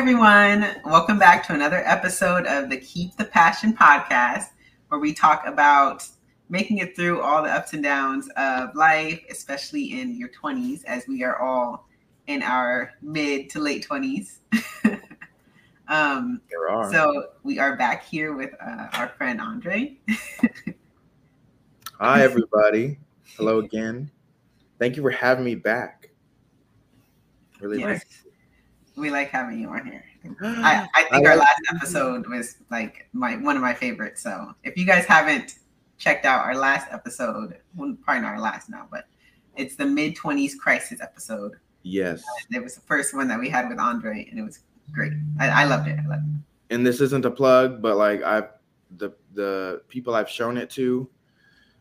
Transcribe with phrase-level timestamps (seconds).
[0.00, 0.66] everyone.
[0.86, 4.46] Welcome back to another episode of the Keep the Passion podcast,
[4.88, 6.08] where we talk about
[6.48, 11.06] making it through all the ups and downs of life, especially in your 20s, as
[11.06, 11.86] we are all
[12.28, 14.38] in our mid to late 20s.
[15.88, 16.90] um, There are.
[16.90, 19.98] so we are back here with uh, our friend Andre.
[22.00, 22.98] Hi, everybody.
[23.36, 24.10] Hello again.
[24.78, 26.08] Thank you for having me back.
[27.60, 27.86] Really Yes.
[27.98, 28.29] nice.
[29.00, 30.04] We like having you on here.
[30.42, 34.22] I, I think I our like- last episode was like my one of my favorites.
[34.22, 35.56] So if you guys haven't
[35.98, 39.06] checked out our last episode, well, probably not our last now, but
[39.56, 41.52] it's the mid twenties crisis episode.
[41.82, 42.22] Yes.
[42.50, 44.60] It was the first one that we had with Andre, and it was
[44.92, 45.12] great.
[45.38, 45.98] I, I loved it.
[45.98, 46.74] I loved it.
[46.74, 48.48] And this isn't a plug, but like I've
[48.96, 51.08] the the people I've shown it to,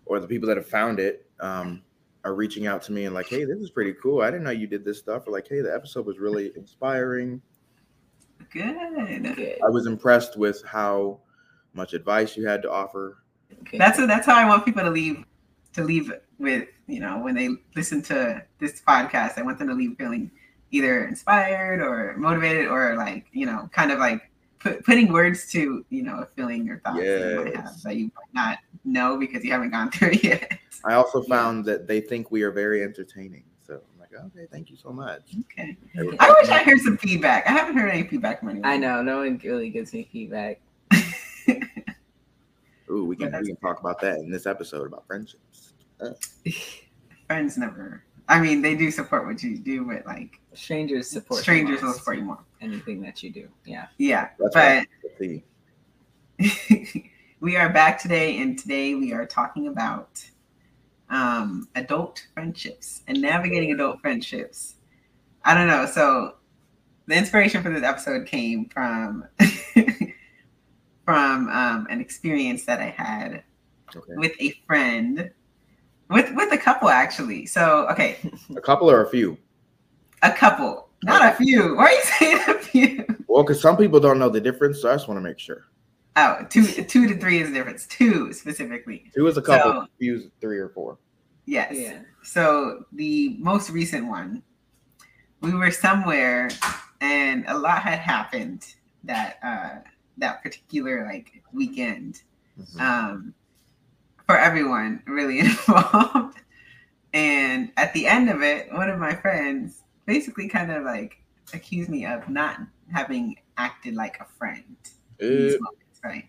[0.05, 1.82] or the people that have found it, um,
[2.23, 4.22] are reaching out to me and like, hey, this is pretty cool.
[4.22, 5.27] I didn't know you did this stuff.
[5.27, 7.41] Or like, hey, the episode was really inspiring.
[8.52, 9.35] Good.
[9.35, 9.60] Good.
[9.66, 11.20] I was impressed with how
[11.74, 13.24] much advice you had to offer.
[13.70, 13.80] Good.
[13.80, 15.24] That's that's how I want people to leave
[15.74, 19.38] to leave with you know when they listen to this podcast.
[19.38, 20.32] I want them to leave feeling
[20.71, 24.29] either inspired or motivated or like you know kind of like
[24.60, 27.96] put, putting words to you know a feeling or thoughts that you might have that
[27.96, 30.60] you might not know because you haven't gone through it yet.
[30.85, 33.43] I also found that they think we are very entertaining.
[33.65, 35.21] So I'm like, okay, thank you so much.
[35.41, 35.77] Okay.
[35.96, 37.48] They I wish I heard some feedback.
[37.48, 38.70] I haven't heard any feedback from anyone.
[38.70, 40.62] I know no one really gives me feedback.
[42.91, 45.74] Ooh, we can we can talk about that in this episode about friendships.
[46.02, 46.12] Uh,
[47.27, 48.04] Friends never.
[48.30, 51.41] I mean, they do support what you do, but like Strangers support.
[51.41, 52.40] strangers will support you more.
[52.62, 53.48] anything that you do.
[53.66, 53.88] Yeah.
[53.98, 54.86] Yeah, that's but
[55.20, 55.44] right.
[57.41, 60.24] We are back today, and today we are talking about
[61.10, 64.75] um, adult friendships and navigating adult friendships.
[65.46, 65.86] I don't know.
[65.86, 66.36] So,
[67.08, 69.25] the inspiration for this episode came from
[71.06, 73.44] from um, an experience that I had
[73.96, 74.14] Okay.
[74.18, 75.32] with a friend,
[76.09, 77.46] with with a couple actually.
[77.46, 78.18] So, okay,
[78.56, 79.38] A couple or a few?
[80.22, 81.75] a couple, not a few.
[81.78, 83.06] Why are you saying a few?
[83.28, 85.66] Well, because some people don't know the difference, so I just want to make sure.
[86.16, 87.86] Oh, two two to three is the difference.
[87.88, 89.09] Two specifically.
[89.16, 90.97] Two is a couple, So- few is three or four.
[91.46, 91.74] Yes.
[91.75, 92.00] Yeah.
[92.24, 94.44] So the most recent one,
[95.41, 96.50] we were somewhere
[97.02, 98.66] and a lot had happened
[99.06, 102.22] that uh that particular like weekend.
[102.59, 102.81] Mhm.
[102.81, 103.34] Um
[104.29, 106.38] for everyone really involved.
[107.16, 111.17] And at the end of it, one of my friends basically kind of like
[111.51, 112.59] accused me of not
[112.94, 114.75] having acted like a friend
[115.19, 116.25] in these Uh, moments, right?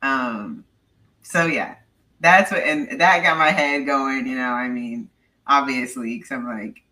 [0.00, 0.64] Um,
[1.20, 1.74] so yeah,
[2.20, 4.26] that's what, and that got my head going.
[4.26, 5.10] You know, I mean,
[5.46, 6.82] obviously, because I'm like,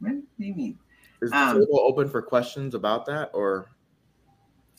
[0.00, 0.78] what do you mean?
[1.22, 3.70] is the um, table open for questions about that, or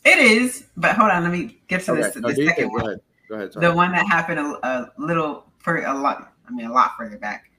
[0.06, 2.01] It is, but hold on, let me get to okay?
[2.03, 2.16] this.
[2.18, 3.54] no, the you second one, Go ahead.
[3.54, 3.68] Sorry.
[3.68, 6.34] the one that happened a, a little for a lot.
[6.48, 7.52] I mean, a lot further back.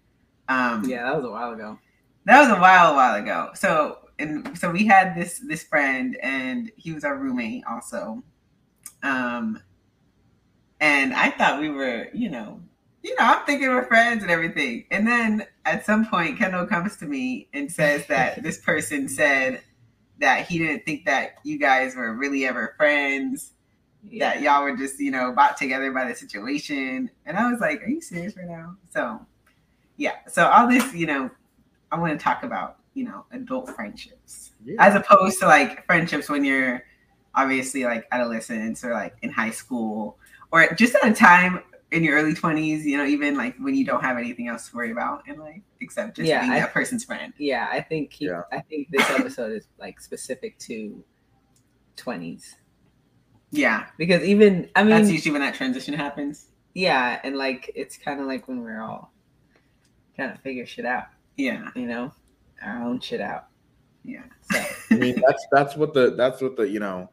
[0.49, 1.79] Um, Yeah, that was a while ago.
[2.27, 3.51] that was a while, a while ago.
[3.55, 8.23] So, and so we had this this friend, and he was our roommate also.
[9.03, 9.63] Um,
[10.81, 12.61] and I thought we were, you know,
[13.03, 14.85] you know, I'm thinking we're friends and everything.
[14.91, 19.63] And then at some point, Kendal comes to me and says that this person said
[20.21, 23.53] that he didn't think that you guys were really ever friends,
[24.09, 24.33] Yeah.
[24.35, 27.11] that y'all were just, you know, bought together by the situation.
[27.27, 28.77] And I was like, are you serious right now?
[28.89, 29.21] So,
[29.97, 30.13] yeah.
[30.29, 31.31] So all this, you know,
[31.93, 34.77] I want to talk about, you know, adult friendships Yeah.
[34.79, 36.83] as opposed to like friendships when you're
[37.35, 40.19] obviously like adolescents or like in high school
[40.51, 41.61] or just at a time
[41.93, 44.77] in your early 20s, you know, even like when you don't have anything else to
[44.77, 47.33] worry about in life except just Yeah, being I- that person's friend.
[47.37, 48.43] Yeah, I think he, Yeah.
[48.51, 51.05] I think this episode is like specific to
[51.97, 52.57] twenties
[53.51, 53.87] Yeah.
[53.99, 56.47] because even I mean That's usually when that transition happens.
[56.75, 59.13] yeah, and like it's kind of like when we're all
[60.15, 61.07] trying to figure shit out,
[61.37, 61.71] Yeah.
[61.75, 62.13] you know,
[62.63, 63.47] our own shit out.
[64.05, 64.23] Yeah.
[64.51, 67.11] So I mean, that's that's what the that's what the you know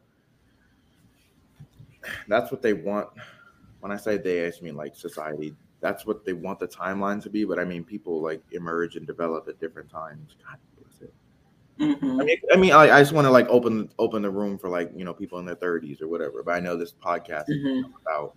[2.28, 3.08] that's what they want.
[3.80, 5.54] When I say they, I just mean like society.
[5.80, 7.44] That's what they want the timeline to be.
[7.44, 10.34] But I mean, people like emerge and develop at different times.
[10.44, 10.67] God bless it.
[11.78, 12.20] Mhm.
[12.20, 14.68] I mean, I mean, I, I just want to like open open the room for
[14.68, 16.42] like you know people in their thirties or whatever.
[16.42, 17.84] But I know this podcast is Mhm.
[18.02, 18.34] about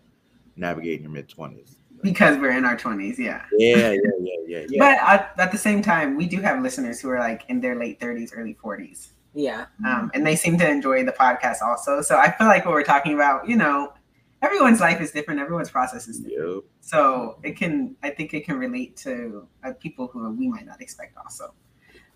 [0.56, 1.78] navigating your mid twenties.
[2.04, 3.20] Because we're in our 20s.
[3.20, 3.46] Yeah.
[3.60, 4.80] Yeah, yeah, yeah, yeah, yeah.
[4.80, 7.76] But at, at the same time, we do have listeners who are like in their
[7.76, 9.10] late 30s, early 40s.
[9.36, 12.02] yeah, Um, and they seem to enjoy the podcast also.
[12.02, 13.94] So I feel like what we're talking about, you know,
[14.42, 16.56] everyone's life is different, everyone's process is different.
[16.56, 16.64] Yep.
[16.80, 20.82] So it can, I think it can relate to uh, people who we might not
[20.82, 21.54] expect also.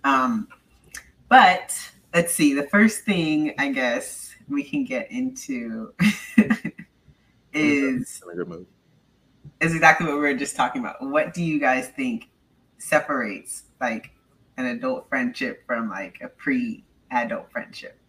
[0.04, 0.48] Um,
[1.36, 1.78] but
[2.14, 2.54] let's see.
[2.54, 5.94] The first thing I guess we can get into
[7.52, 8.66] is In a good mood.
[9.60, 11.02] is exactly what we were just talking about.
[11.02, 12.30] What do you guys think
[12.78, 14.12] separates like
[14.56, 18.00] an adult friendship from like a pre-adult friendship?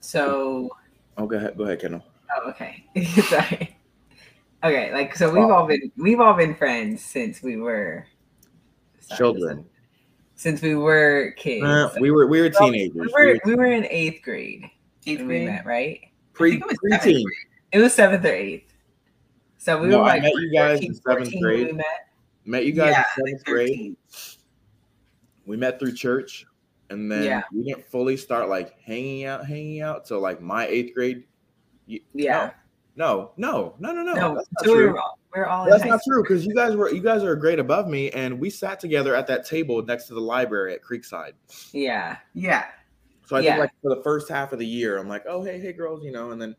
[0.00, 0.70] So
[1.18, 1.58] Oh, go ahead.
[1.58, 2.02] Go ahead, Kendal.
[2.34, 2.86] Oh, okay.
[3.04, 3.76] Sorry.
[4.64, 8.06] Okay, like so we've all been we've all been friends since we were
[9.00, 9.66] sorry, Children.
[10.38, 11.64] Since we were kids.
[11.64, 12.94] Uh, we were we were teenagers.
[12.94, 14.62] we We were were we were in eighth grade
[15.04, 15.46] Eighth when we grade.
[15.48, 16.00] met, right?
[16.32, 17.24] pre it was seventh preteen.
[17.24, 17.36] grade.
[17.72, 18.72] It was seventh or eighth.
[19.58, 21.66] So we No, were I met you guys 13, in seventh grade.
[21.66, 21.86] We met.
[22.44, 23.96] Met you guys Yeah, in seventh grade.
[25.44, 26.46] We met through church,
[26.90, 27.42] and then Yeah.
[27.52, 31.24] we didn't fully start like hanging out, hanging out till like my eighth grade.
[32.14, 32.52] Yeah.
[32.94, 34.14] No, no, no, no, no.
[34.14, 34.92] No, that's not so we true.
[34.92, 36.14] were all, we were all That's not school.
[36.14, 38.80] true because you guys were you guys are a grade above me, and we sat
[38.80, 41.32] together at that table next to the library at Creekside.
[41.72, 42.16] Yeah.
[42.34, 42.64] Yeah.
[43.26, 43.50] So I Yeah.
[43.52, 46.02] think like for the first half of the year, I'm like, oh hey hey girls,
[46.04, 46.56] you know, and then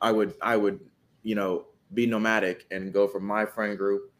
[0.00, 0.80] I would I would
[1.22, 4.10] you know be nomadic and go from my friend group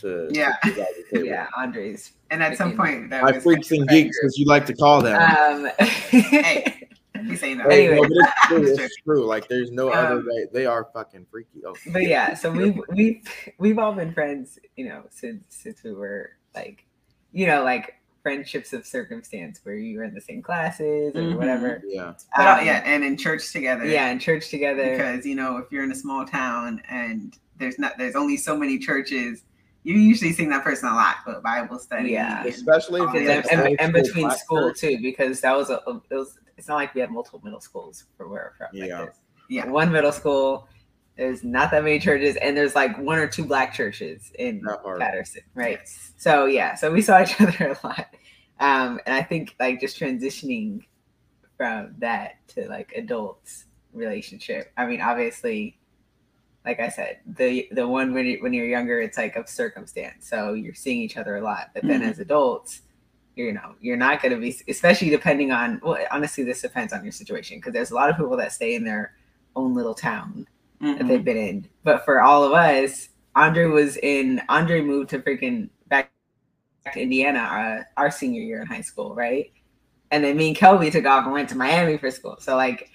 [0.00, 0.56] to to Yeah.
[0.64, 1.24] you guys' table.
[1.26, 2.12] Yeah, Andre's.
[2.30, 4.74] And at some Freaking- point, that my was freaks and geeks, as you like to
[4.74, 5.20] call them.
[5.22, 6.88] Um Hey.
[7.26, 7.70] He's saying that.
[7.70, 7.96] Anyway.
[7.96, 8.62] no, it's true.
[8.66, 9.24] It's It's true.
[9.24, 10.46] Like, there's no other Um, way.
[10.52, 11.62] They are fucking freaky.
[11.66, 13.22] Oh, but yeah, so we've we've
[13.58, 16.84] we've all been friends, you know, since since we were like,
[17.32, 21.36] you know, like friendships of circumstance where you were in the same classes or Mhm.
[21.36, 21.82] whatever.
[21.86, 22.14] yeah.
[22.36, 23.84] Uh, Um, yeah, and in church together.
[23.84, 24.92] yeah, in church together.
[24.96, 28.56] Because you know, if you're in a small town and there's not, there's only so
[28.56, 29.42] many churches.
[29.84, 32.12] You usually seeing that person a lot, but Bible study.
[32.12, 32.42] Yeah.
[32.44, 33.36] Especially if it's yeah.
[33.36, 36.38] like and, and, and between black school too, because that was a it was.
[36.56, 38.76] It's not like we had multiple middle schools for where we're from.
[38.76, 39.00] Yeah.
[39.00, 39.12] Like.
[39.48, 39.66] Yeah.
[39.68, 40.68] One middle school.
[41.16, 44.62] There's not that many churches, and there's like one or two black churches in.
[44.98, 45.78] Patterson, right?
[45.80, 46.12] Yes.
[46.16, 48.06] So yeah, so we saw each other a lot,
[48.58, 50.80] um, and I think like just transitioning
[51.56, 54.72] from that to like adults relationship.
[54.76, 55.78] I mean, obviously,
[56.64, 60.28] like I said, the the one when you, when you're younger, it's like of circumstance,
[60.28, 61.70] so you're seeing each other a lot.
[61.74, 62.10] But then Mhm.
[62.10, 62.80] as adults,
[63.36, 65.80] you know, you're not going to be, especially depending on.
[65.82, 68.74] Well, honestly, this depends on your situation because there's a lot of people that stay
[68.74, 69.14] in their
[69.56, 70.46] own little town
[70.80, 71.08] that Mhm.
[71.08, 71.68] they've been in.
[71.82, 74.40] But for all of us, Andre was in.
[74.48, 76.12] Andre moved to freaking back
[76.92, 79.50] to Indiana uh, our senior year in high school, right?
[80.10, 82.36] And then me and Kelby took off and went to Miami for school.
[82.38, 82.90] So like,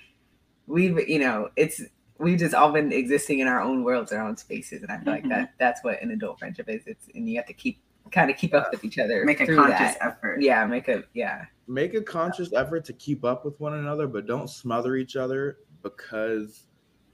[0.68, 1.82] we've you know, it's
[2.18, 5.14] we've just all been existing in our own worlds, our own spaces, and I feel
[5.14, 5.16] Mhm.
[5.16, 6.84] like that that's what an adult friendship is.
[6.86, 7.80] It's and you have to keep
[8.12, 9.24] kind of keep up with each other.
[9.26, 9.98] Make a conscious that.
[10.02, 10.42] effort.
[10.42, 11.46] Yeah, make a yeah.
[11.68, 15.58] Make a conscious effort to keep up with one another, but don't smother each other
[15.84, 16.68] because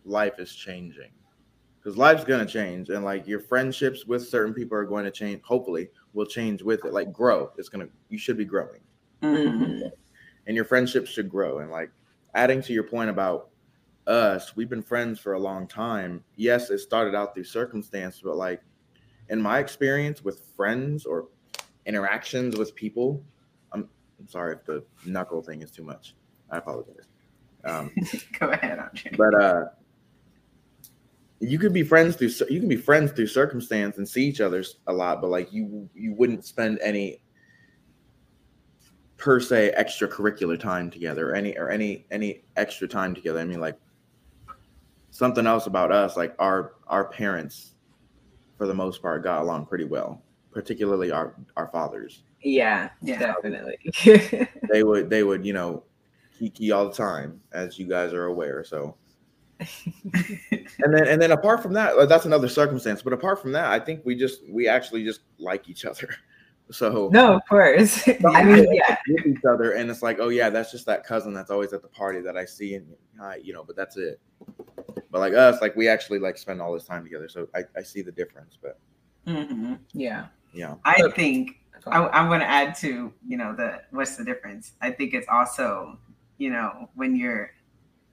[0.06, 1.12] life is changing.
[1.78, 5.42] Because life's gonna change, and like your friendships with certain people are going to change.
[5.44, 6.94] Hopefully, will change with it.
[6.94, 7.52] Like grow.
[7.58, 7.88] It's gonna.
[8.10, 8.82] You should be growing.
[9.22, 9.92] Mhm.
[10.48, 11.60] and your friendships should grow.
[11.60, 11.90] And like
[12.36, 13.50] adding to your point about
[14.08, 16.24] us, we've been friends for a long time.
[16.36, 18.62] Yes, it started out through circumstance, but like
[19.30, 21.28] in my experience with friends or
[21.86, 23.24] interactions with people,
[23.72, 23.90] I'm,
[24.20, 26.16] I'm sorry if the knuckle thing is too much.
[26.50, 27.08] I apologize.
[27.64, 27.92] Um,
[28.40, 29.12] Go ahead, Andre.
[29.18, 29.66] but uh,
[31.40, 34.64] you could be friends through you can be friends through circumstance and see each other
[34.88, 37.22] a lot, but like you you wouldn't spend any
[39.18, 43.40] per se extracurricular time together or any or any any extra time together.
[43.40, 43.80] I mean like
[45.10, 47.75] something else about us, like our our parents
[48.58, 50.22] for the most part got along pretty well,
[50.52, 52.24] particularly our our fathers.
[52.42, 53.20] Yeah, Yeah.
[53.20, 53.78] definitely.
[54.72, 55.84] They would they would, you know,
[56.38, 58.64] kiki all the time, as you guys are aware.
[58.64, 58.98] So
[59.62, 63.80] and then and then apart from that that's another circumstance but apart from that i
[63.80, 66.10] think we just we actually just like each other
[66.72, 68.06] so no, of course.
[68.26, 71.34] I mean, yeah, with each other and it's like oh yeah that's just that cousin
[71.34, 72.86] that's always at the party that i see and
[73.18, 74.20] hi you know but that's it
[75.12, 77.82] but like us like we actually like spend all this time together so i, I
[77.84, 78.80] see the difference but
[79.28, 79.80] Mhm.
[79.94, 80.28] yeah.
[80.54, 81.16] yeah I Look.
[81.16, 84.74] think I, I'm going to add to you know the what's the difference.
[84.82, 86.00] I think it's also
[86.38, 87.52] you know when you're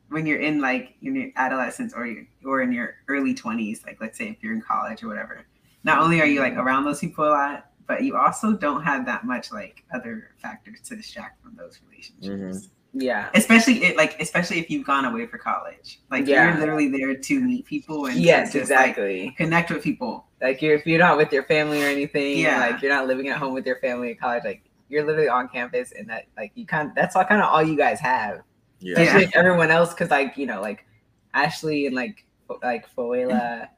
[0.09, 3.99] when you're in like in your adolescence or you or in your early 20s, like
[4.01, 5.47] let's say if you're in college or whatever.
[5.85, 9.05] Not only are you like around those people a lot, but you also don't have
[9.07, 12.69] that much like other factors to distract from those relationships.
[12.95, 13.31] Yeah.
[13.35, 16.01] Especially it like especially if you've gone away for college.
[16.11, 16.51] Like Yeah.
[16.51, 19.35] you're literally there to meet people and Yes, just, like, exactly.
[19.39, 20.27] connect with people.
[20.43, 22.61] Like you're if you're not with your family or anything, Yeah.
[22.61, 25.49] like you're not living at home with your family in college, like you're literally on
[25.49, 28.43] campus and that like you kind that's all kind of all you guys have.
[28.81, 29.03] yeah Yeah.
[29.05, 30.85] Especially like everyone else, because like you know, like
[31.33, 32.27] Ashley and like
[32.63, 33.69] like Foela,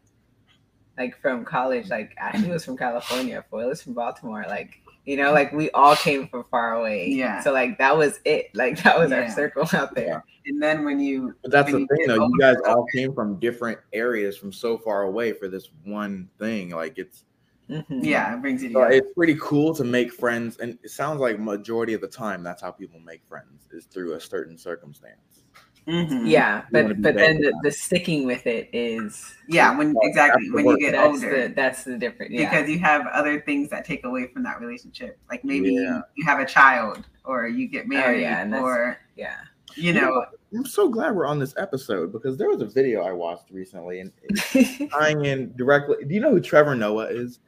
[0.99, 4.45] like from college, like Ashley was from California, Foela's from Baltimore.
[4.49, 7.09] Like You know, like we all came from far away.
[7.09, 7.41] Yeah.
[7.43, 8.47] So like that was it.
[8.55, 10.25] Like that was our circle out there.
[10.47, 12.27] And then when you But that's the you thing, get though.
[12.27, 16.29] You guys older, all came from different areas, from so far away for this one
[16.39, 16.71] thing.
[16.71, 17.25] Like it's
[17.71, 18.05] Mhm.
[18.05, 21.39] yeah, it brings you so it's pretty cool to make friends, and it sounds like
[21.39, 25.34] majority of the time that's how people make friends is through a certain circumstance.
[25.87, 26.27] Mhm.
[26.27, 30.79] Yeah, but but then the, the sticking with it is Yeah, when exactly when you
[30.79, 31.49] get that's older.
[31.49, 32.33] the that's the difference.
[32.33, 32.49] Yeah.
[32.51, 35.19] because you have other things that take away from that relationship.
[35.31, 35.81] Like maybe Yeah.
[35.97, 39.37] you, you have a child or you get married Oh, yeah, or yeah.
[39.75, 40.25] you know
[40.55, 44.01] I'm so glad we're on this episode because there was a video I watched recently
[44.01, 45.97] and it's tying in directly.
[46.07, 47.41] Do you know who Trevor Noah is?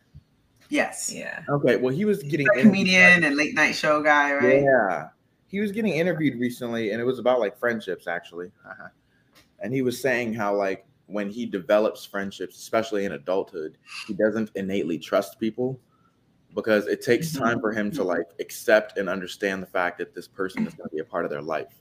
[0.68, 1.10] yes.
[1.14, 1.42] yeah.
[1.48, 4.62] Okay, well he was getting a comedian and late night show guy, right?
[4.62, 5.08] Yeah.
[5.48, 8.50] He was getting interviewed recently and it was about like friendships actually.
[8.68, 8.88] Uh-huh.
[9.60, 14.50] And he was saying how like when he develops friendships, especially in adulthood, he doesn't
[14.56, 15.78] innately trust people
[16.54, 17.38] because it takes Mhm.
[17.38, 20.88] time for him to like accept and understand the fact that this person is going
[20.88, 21.80] to be a part of their life.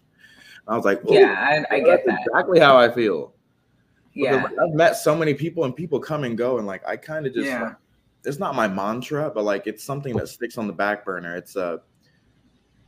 [0.67, 2.19] And I was like, Yeah, I, I get that.
[2.27, 3.33] exactly how I feel.
[4.13, 4.63] Because Yeah.
[4.63, 7.33] I've met so many people and people come and go and like I kind of
[7.33, 7.61] just Yeah.
[7.63, 7.75] like,
[8.25, 11.35] it's not my mantra, but like it's something that sticks on the back burner.
[11.35, 11.77] It's uh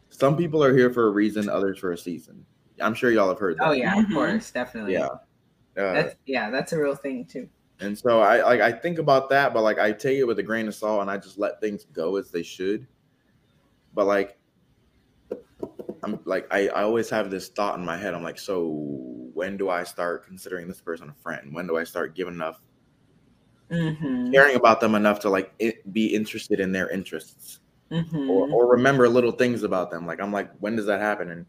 [0.09, 2.45] some people are here for a reason, others for a season.
[2.81, 3.67] I'm sure y'all have heard that.
[3.67, 4.13] Oh yeah, of Mhm.
[4.13, 4.93] course, definitely.
[4.93, 5.07] Yeah.
[5.07, 7.49] Uh, That's yeah, that's a real thing too.
[7.79, 10.43] and so I like I think about that, but like I take it with a
[10.43, 12.87] grain of salt and I just let things go as they should.
[13.93, 14.37] But like
[16.03, 18.13] I'm like I, I always have this thought in my head.
[18.13, 18.69] I'm like, so
[19.33, 21.53] when do I start considering this person a friend?
[21.53, 22.61] When do I start giving enough
[23.69, 24.31] Mm-hmm.
[24.33, 27.59] caring about them enough to like it, be interested in their interests
[27.91, 28.29] Mm-hmm.
[28.29, 30.05] or, or remember little things about them?
[30.05, 31.31] Like I'm like, when does that happen?
[31.31, 31.45] And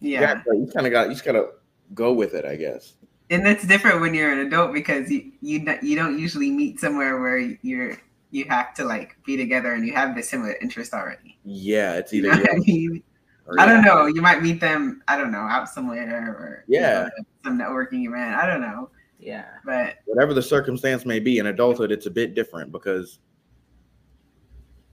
[0.00, 0.20] Yeah.
[0.20, 1.50] yeah, you kind of got you just gotta
[1.94, 2.94] go with it, I guess.
[3.30, 6.80] And that's different when you're an adult because you you don't- you don't usually meet
[6.80, 7.96] somewhere where you're
[8.32, 11.38] you have to like be together and you have the similar interest already.
[11.44, 13.02] Yeah, it's You either know what I yeah mean?
[13.58, 13.92] I don't yeah.
[13.94, 14.06] know.
[14.06, 15.02] You might meet them.
[15.08, 17.02] I don't know out somewhere or you Yeah.
[17.16, 18.36] know, some networking event.
[18.36, 19.46] I don't know, Yeah.
[19.64, 23.18] but whatever the circumstance may be in adulthood it's a bit different because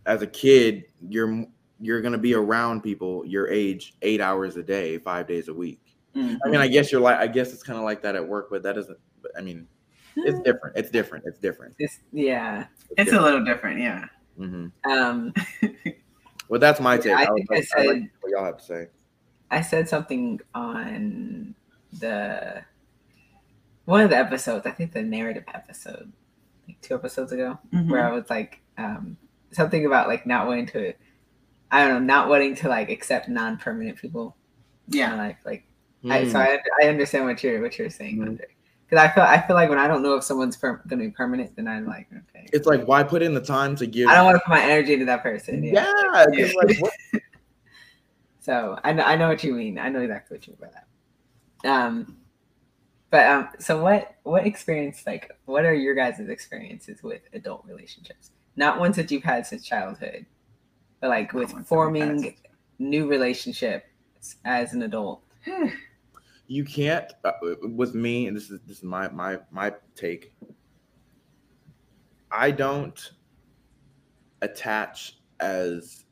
[0.07, 1.45] as a kid you're
[1.79, 5.53] you're going to be around people your age eight hours a day five days a
[5.53, 5.79] week
[6.15, 8.27] mm, i mean i guess you're like i guess it's kind of like that at
[8.27, 8.97] work but that doesn't
[9.37, 9.67] i mean
[10.15, 12.65] it's different it's different it's different It's, yeah.
[12.97, 13.79] it's a little different.
[13.79, 14.05] Yeah.
[14.35, 15.31] hmm Um,
[16.49, 18.45] well that's my take I I, think would I like- I'd like said- what y'all
[18.45, 18.87] have to say
[19.51, 21.53] I said something on
[21.99, 22.63] the
[23.85, 24.65] one of the episodes.
[24.65, 26.11] I think the narrative episode,
[26.67, 27.89] like two episodes ago, Mhm.
[27.89, 29.15] where I was like, um,
[29.51, 30.93] something about like not wanting to,
[31.71, 34.35] I don't know, not wanting to like accept non-permanent people
[34.91, 35.15] in Yeah.
[35.15, 35.37] my life.
[35.45, 35.63] Like,
[36.09, 36.37] I, so Hmm.
[36.37, 38.39] I, I understand what you're what you're saying, Mhm.
[38.87, 41.05] because I feel I feel like when I don't know if someone's per- going to
[41.05, 44.07] be permanent, then I'm like, okay, it's like why put in the time to give
[44.07, 45.63] I don't want to put my energy into that person.
[45.63, 45.91] Yeah.
[46.13, 46.93] yeah, it's like, what-
[48.39, 49.77] So I know I know what you mean.
[49.79, 50.79] I know exactly what you mean by
[51.63, 51.69] that.
[51.69, 52.17] Um,
[53.09, 58.31] but um, so what what experience like what are your guys' experiences with adult relationships?
[58.57, 60.25] Not ones that you've had since childhood,
[60.99, 62.35] but like with Not ones that we've forming
[62.79, 63.85] new relationships
[64.43, 65.21] as an adult.
[66.47, 70.33] you can't uh, with me and this is this is my my my take
[72.31, 73.11] i don't
[74.41, 76.05] attach as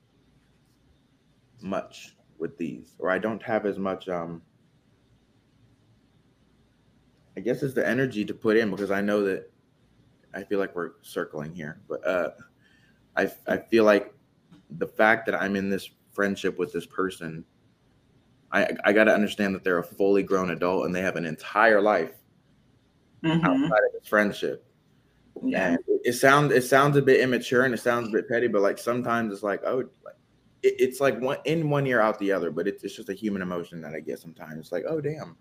[1.61, 4.41] much with these or i don't have as much um
[7.37, 9.49] i guess it's the energy to put in because i know that
[10.35, 12.29] i feel like we're circling here but uh
[13.15, 14.13] i i feel like
[14.77, 17.43] the fact that i'm in this friendship with this person
[18.51, 21.25] I I got to understand that they're a fully grown adult and they have an
[21.25, 22.11] entire life
[23.23, 23.43] Mhm.
[23.43, 24.63] outside of this friendship.
[25.43, 25.69] Yeah.
[25.69, 28.47] And it, it sounds it sounds a bit immature and it sounds a bit petty,
[28.47, 30.15] but like sometimes it's like oh, like,
[30.61, 32.51] it, it's like one in one ear out the other.
[32.51, 34.59] But it's it's just a human emotion that I get sometimes.
[34.59, 35.35] It's like oh damn,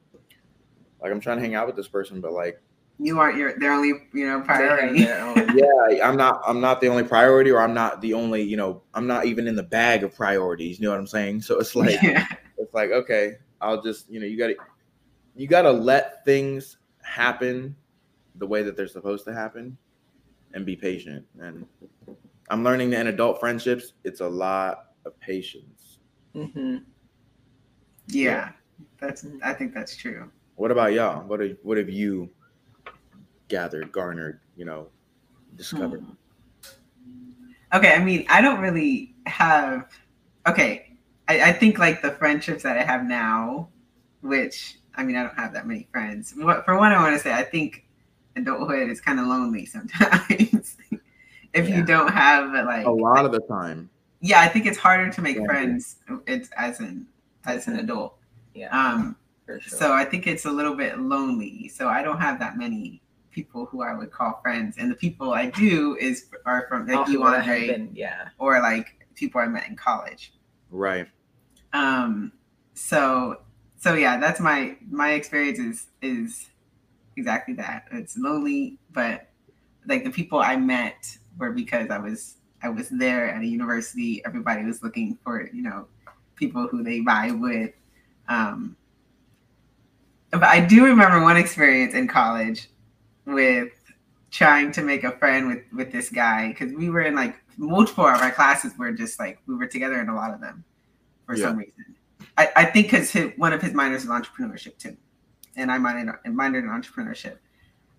[1.01, 2.61] like I'm trying to hang out with this person, but like
[3.01, 5.01] You aren't your their only you know priority.
[5.01, 8.83] yeah, I'm not I'm not the only priority, or I'm not the only you know
[8.95, 10.79] I'm not even in the bag of priorities.
[10.79, 11.43] You know what I'm saying?
[11.43, 12.27] So it's like yeah.
[12.59, 14.57] it's like okay i'll just you know you gotta
[15.35, 17.75] you gotta let things happen
[18.37, 19.77] the way that they're supposed to happen
[20.53, 21.67] and be patient and
[22.51, 25.99] i'm learning that in adult friendships it's a lot of patience
[26.35, 26.83] Mhm.
[28.09, 28.51] yeah.
[28.99, 30.31] That's I think that's true.
[30.57, 32.29] what about y'all what have, what have you
[33.49, 34.89] gathered garnered you know
[35.57, 36.11] discovered Hmm.
[37.73, 39.89] Okay, I mean, I don't really have.
[40.47, 40.97] Okay,
[41.29, 43.69] I, I think like the friendships that I have now,
[44.21, 46.35] which I mean, I don't have that many friends.
[46.37, 47.85] What for one, I want to say I think
[48.37, 50.77] adulthood is kind of lonely sometimes,
[51.53, 51.77] if Yeah.
[51.79, 53.91] you don't have like A lot of the time.
[54.21, 55.47] yeah, I think it's harder to make Yeah.
[55.47, 55.97] friends.
[56.29, 57.07] It's as an
[57.45, 58.19] as an adult.
[58.55, 59.79] Yeah, Um, for sure.
[59.79, 61.69] so I think it's a little bit lonely.
[61.69, 63.03] So I don't have that many
[63.35, 67.07] people who I would call friends, and the people I do is are from like
[67.09, 68.29] you, people that have Andre, been- yeah.
[68.39, 70.33] or like people I met in college.
[70.71, 71.07] Right.
[71.73, 72.33] Um,
[72.75, 73.41] so
[73.77, 76.49] so yeah, that's my my experience is is
[77.17, 77.87] exactly that.
[77.93, 79.29] It's lonely, but
[79.87, 84.25] like the people I met were because I was I was there at a university.
[84.25, 85.87] Everybody was looking for you know
[86.37, 87.73] people who they vibe with.
[88.29, 88.77] Um,
[90.31, 92.69] but I do remember one experience in college
[93.27, 93.71] with
[94.31, 98.05] trying to make a friend with with this guy because we were in like multiple
[98.05, 100.65] of our classes were just like we were together in a lot of them
[101.27, 101.95] for some reason.
[102.37, 104.97] I, I think because one of his minors was entrepreneurship too,
[105.57, 107.37] and I minored minored in entrepreneurship.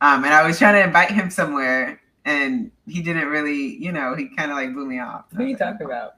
[0.01, 4.13] Um, and I was trying to invite him somewhere, and he didn't really, you know,
[4.15, 5.25] he kind of like blew me off.
[5.35, 6.15] Who are you talking about?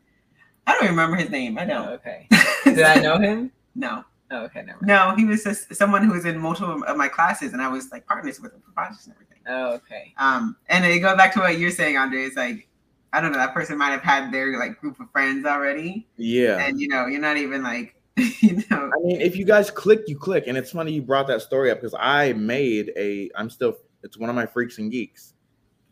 [0.65, 1.57] I don't remember his name.
[1.59, 1.91] I No, know.
[1.91, 2.27] okay.
[2.65, 3.51] Did I know him?
[3.75, 4.87] no, Oh, okay, never mind.
[4.87, 7.91] no, he was just someone who was in multiple of my classes, and I was
[7.91, 9.37] like partners with him for projects and everything.
[9.47, 10.13] Oh, okay.
[10.17, 12.23] Um, and then it go back to what you're saying, Andre.
[12.23, 12.67] It's like
[13.13, 13.37] I don't know.
[13.37, 16.57] That person might have had their like group of friends already, Yeah.
[16.65, 20.01] and you know, you're not even like, you know, I mean, if you guys click,
[20.07, 23.29] you click, and it's funny you brought that story up because I made a.
[23.35, 23.77] I'm still.
[24.03, 25.33] It's one of my freaks and geeks.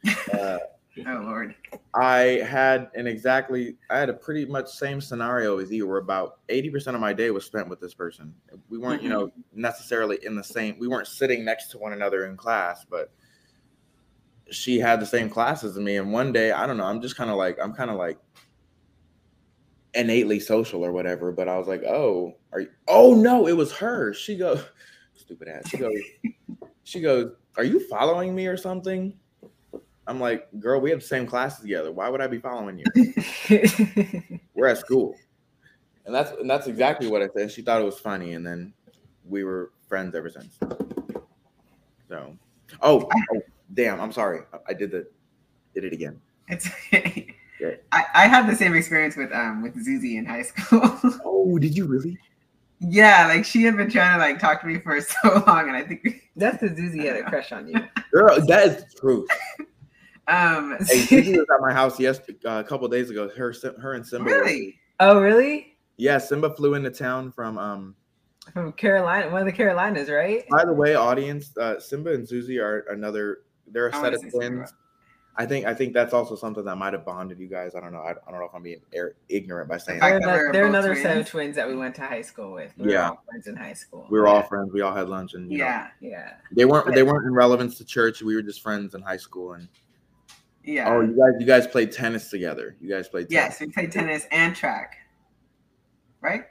[0.34, 0.58] Uh,
[0.99, 1.55] oh lord,
[1.93, 3.75] I had an exactly.
[3.89, 5.87] I had a pretty much same scenario as you.
[5.87, 8.33] Where about eighty percent of my day was spent with this person.
[8.69, 10.77] We weren't, you know, necessarily in the same.
[10.79, 13.11] We weren't sitting next to one another in class, but
[14.51, 15.97] she had the same classes as me.
[15.97, 16.85] And one day, I don't know.
[16.85, 17.57] I'm just kind of like.
[17.61, 18.17] I'm kind of like
[19.95, 21.31] innately social or whatever.
[21.31, 22.69] But I was like, oh, are you?
[22.87, 24.13] Oh no, it was her.
[24.13, 24.63] She goes,
[25.15, 25.69] stupid ass.
[25.69, 25.97] She goes,
[26.83, 29.17] she goes, are you following me or something?
[30.07, 31.91] I'm like, girl, we have the same classes together.
[31.91, 33.13] Why would I be following you?
[34.53, 35.15] We're at school,
[36.05, 37.51] and that's and that's exactly what I said.
[37.51, 38.73] She thought it was funny, and then
[39.27, 40.58] we were friends ever since.
[42.08, 42.38] So,
[42.82, 43.41] oh, oh
[43.73, 44.41] damn, I'm sorry.
[44.53, 45.08] I- I did the
[45.73, 46.19] did it again.
[46.47, 46.67] it's.
[46.67, 47.27] okay.
[47.58, 47.75] Yeah.
[47.93, 50.82] I, I had the same experience with um with Zuzi in high school.
[51.23, 52.17] Oh, did you really?
[52.82, 55.77] yeah, like she had been trying to like talk to me for so long, and
[55.77, 57.75] I think That's the Zuzi had a crush on you.
[58.12, 59.30] Girl, that is the truth.
[60.27, 63.29] Um Hey, Gigi was at my house yesterday, uh, a couple days ago.
[63.29, 64.29] Her, her and Simba.
[64.31, 64.79] were- really.
[64.99, 65.77] oh, really?
[65.97, 67.57] Yeah, Simba flew into town from.
[67.57, 67.95] Um.
[68.53, 70.47] From Carolina, one of the Carolinas, right?
[70.49, 73.39] By the way, audience, uh, Simba and Susie are another.
[73.65, 74.71] They're a I set of twins.
[75.38, 75.65] I think.
[75.65, 77.73] I think that's also something that might have bonded you guys.
[77.75, 78.01] I don't know.
[78.01, 79.99] I, I don't know if I'm being air, ignorant by saying.
[79.99, 81.29] They're, that ano- we're they're both another set of twins.
[81.29, 82.71] twins that we went to high school with.
[82.77, 83.09] We Yeah.
[83.09, 84.07] were all friends in high school.
[84.11, 84.71] We were all friends.
[84.71, 86.33] We all had lunch, and you know, Yeah, Yeah.
[86.51, 86.93] they weren't.
[86.93, 88.21] They weren't in relevance to church.
[88.21, 89.53] We were just friends in high school.
[89.53, 89.67] And
[90.65, 90.89] yeah.
[90.89, 92.75] oh, you guys, you guys played tennis together.
[92.82, 93.30] You guys played.
[93.30, 93.60] Tennis.
[93.60, 94.97] yes, we played tennis and track.
[96.21, 96.45] Right?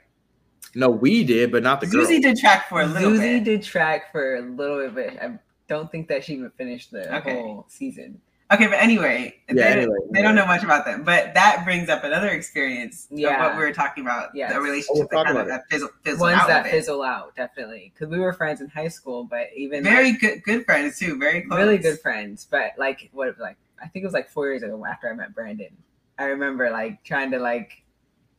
[0.73, 2.07] No, we did, but not the girls.
[2.09, 3.43] Zuzi did track for a little Zuzi bit.
[3.43, 5.13] did track for a little bit.
[5.15, 7.33] but I don't think that she even finished the Okay.
[7.33, 8.19] whole season.
[8.53, 11.03] Okay, but anyway, Yeah, they, anyway, they don't know much about them.
[11.03, 13.41] But that brings up another experience of Yeah.
[13.41, 14.29] what we were talking about.
[14.35, 14.51] Yes.
[14.51, 16.49] The Oh, relationship we'll that kind of about that fizzle, fizzled Ones out.
[16.49, 16.71] a that bit.
[16.71, 17.91] fizzle out, definitely.
[17.93, 21.17] Because we were friends in high school, but even like, Very good good friends too.
[21.17, 21.57] Very close.
[21.57, 22.45] really good friends.
[22.49, 25.33] But like what like I think it was like four years ago after I met
[25.35, 25.75] Brandon.
[26.17, 27.83] I remember like trying to like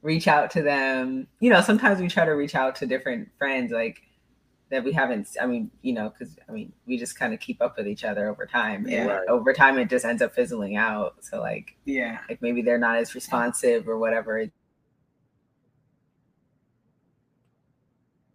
[0.03, 1.27] reach out to them.
[1.41, 4.03] You know, sometimes we try to reach out to different friends like
[4.71, 7.61] that we haven't I mean, you know, because I mean we just kind of keep
[7.63, 8.83] up with each other over time.
[8.85, 9.07] And Yeah.
[9.07, 9.29] Right.
[9.29, 11.17] over time it just ends up fizzling out.
[11.21, 12.19] So like Yeah.
[12.29, 14.47] like maybe they're not as responsive or whatever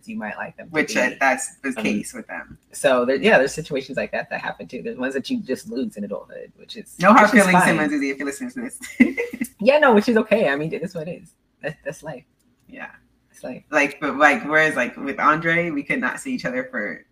[0.08, 2.58] you might like them Which uh, that's the Um, case with them.
[2.72, 4.82] so there, yeah there's situations like that that happen too.
[4.82, 8.18] There's ones that you just lose in adulthood which is No hard feelings, Zuzi, if
[8.18, 9.52] you're listening to this.
[9.60, 10.50] yeah no which is okay.
[10.50, 11.34] I mean it is what it is.
[11.62, 12.24] That's, that's life.
[12.68, 12.90] Yeah.
[13.32, 13.64] it's life.
[13.70, 17.06] Like, but like, whereas like with Andre, we could not see each other for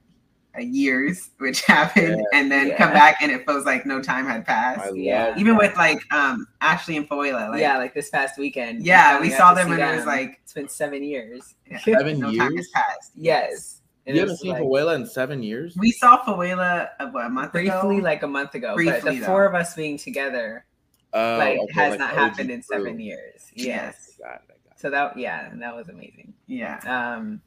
[0.59, 4.95] years, which happened, and then come back and it feels like no time had passed.
[4.95, 5.33] Yeah.
[5.37, 5.59] Even that.
[5.69, 9.35] with like um Ashley and Foila, like yeah like this past weekend yeah, finally we
[9.35, 12.51] saw them see and it was like it's been seven years yeah, Seven no time
[12.53, 12.67] years?
[12.75, 13.11] has passed.
[13.15, 15.75] yes and You haven't seen like, Fuela in seven years.
[15.77, 18.03] We saw Foila uh, what, a month briefly ago.
[18.03, 19.25] like a month ago but Briefly, the though.
[19.27, 20.65] four of us being together
[21.13, 22.77] Oh, like okay, has like not OG happened in crew.
[22.77, 24.15] seven years yes Yes.
[24.19, 24.79] Got it, I got it.
[24.79, 26.79] so that yeah that was amazing yeah.
[26.85, 27.41] um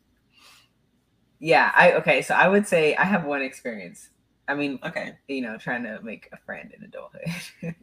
[1.42, 4.10] yeah i okay so i would say i have one experience
[4.46, 5.18] i mean Okay.
[5.26, 7.74] you know trying to make a friend in adulthood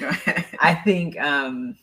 [0.00, 0.46] Go ahead.
[0.60, 1.76] i think um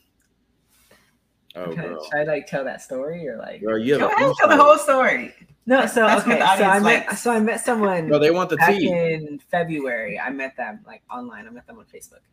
[1.55, 2.03] Oh, okay, girl.
[2.03, 4.35] should i like tell that story or like Girl, you have Go a ahead, few
[4.39, 5.33] tell the whole story.
[5.65, 8.49] no so That's okay so i audience met so i met someone No, they want
[8.49, 8.87] the back tea.
[8.89, 12.25] in february i met them like online i met them on facebook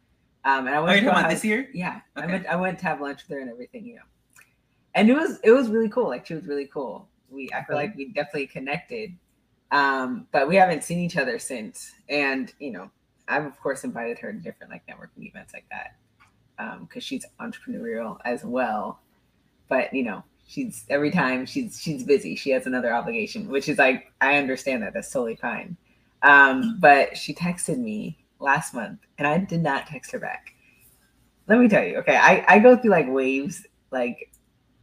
[0.44, 1.68] Um, and I Oh, went you're to talking about this year?
[1.74, 2.46] Yeah, I went.
[2.46, 3.84] I went to have lunch with her and everything.
[3.84, 4.08] You know,
[4.94, 6.06] and it was it was really cool.
[6.06, 7.08] Like she was really cool.
[7.30, 9.12] We I feel like we definitely connected.
[9.72, 11.92] Um, but we haven't seen each other since.
[12.08, 12.90] And you know,
[13.28, 15.96] I've of course invited her to different like networking events like that.
[16.58, 19.00] Um, because she's entrepreneurial as well.
[19.68, 22.36] But you know, she's every time she's she's busy.
[22.36, 24.94] She has another obligation, which is like I understand that.
[24.94, 25.76] That's totally fine.
[26.22, 30.54] Um, but she texted me last month and I did not text her back.
[31.46, 34.30] Let me tell you, okay, I, I go through like waves, like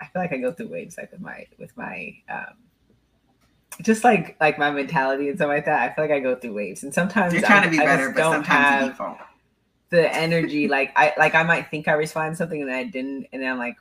[0.04, 2.56] I feel like I go through waves like with my with my um
[3.82, 5.90] just like like my mentality and stuff like that.
[5.90, 7.86] I feel like I go through waves and sometimes You're trying I- to be I
[7.86, 8.98] better, but don't sometimes have
[9.90, 12.84] the energy like I like I might think I respond to something and then I
[12.84, 13.78] didn't and then I'm like,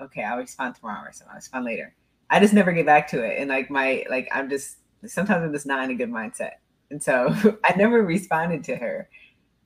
[0.00, 1.30] okay, I'll respond tomorrow or something.
[1.30, 1.94] I'll respond later.
[2.30, 3.38] I just never get back to it.
[3.40, 6.52] And like my like I'm just sometimes I'm just not in a good mindset.
[6.90, 9.08] And so I never responded to her.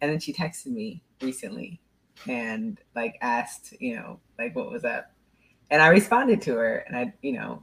[0.01, 1.81] And then she texted me recently
[2.29, 5.11] and like asked, you know, like what was up.
[5.71, 7.63] And I responded to her and I, you know,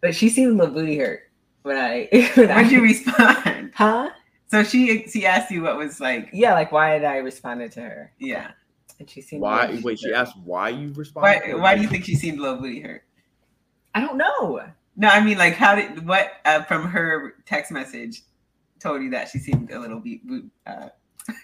[0.00, 1.22] but she seemed a little booty hurt
[1.62, 3.72] when I when When'd I, you respond?
[3.74, 4.10] Huh?
[4.50, 7.80] So she she asked you what was like, Yeah, like why did I responded to
[7.82, 8.12] her?
[8.18, 8.52] yeah.
[8.98, 9.78] And she seemed Why?
[9.84, 11.54] Wait, she asked why you responded.
[11.54, 13.04] Why why do you think she seemed a little booty hurt?
[13.94, 14.60] I don't know.
[14.96, 18.22] No, I mean like how did what uh, from her text message
[18.80, 20.90] told you that she seemed a little be, boot, uh, I'm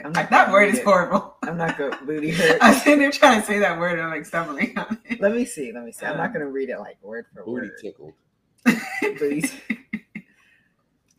[0.00, 0.84] that gonna word is it.
[0.84, 1.36] horrible.
[1.42, 1.94] I'm not good.
[2.06, 2.60] Booty hurt.
[2.62, 5.20] I was sitting there trying to say that word and I'm like stumbling on it.
[5.20, 5.72] Let me see.
[5.72, 6.06] Let me see.
[6.06, 7.46] I'm not Um, gonna read it like word for word.
[7.46, 7.78] Booty word.
[7.80, 8.12] tickled.
[9.18, 9.52] Please.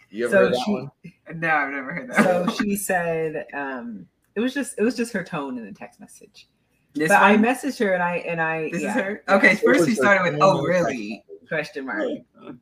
[0.09, 0.91] You ever So heard that she- one?
[1.39, 2.23] no, I've never heard that.
[2.23, 5.99] So she said, um, it was just it was just her tone in the text
[5.99, 6.47] message.
[6.93, 9.23] this but I messaged her and I and I this yeah, is her.
[9.29, 11.23] Okay, first we started with oh really.
[11.47, 12.09] question mark.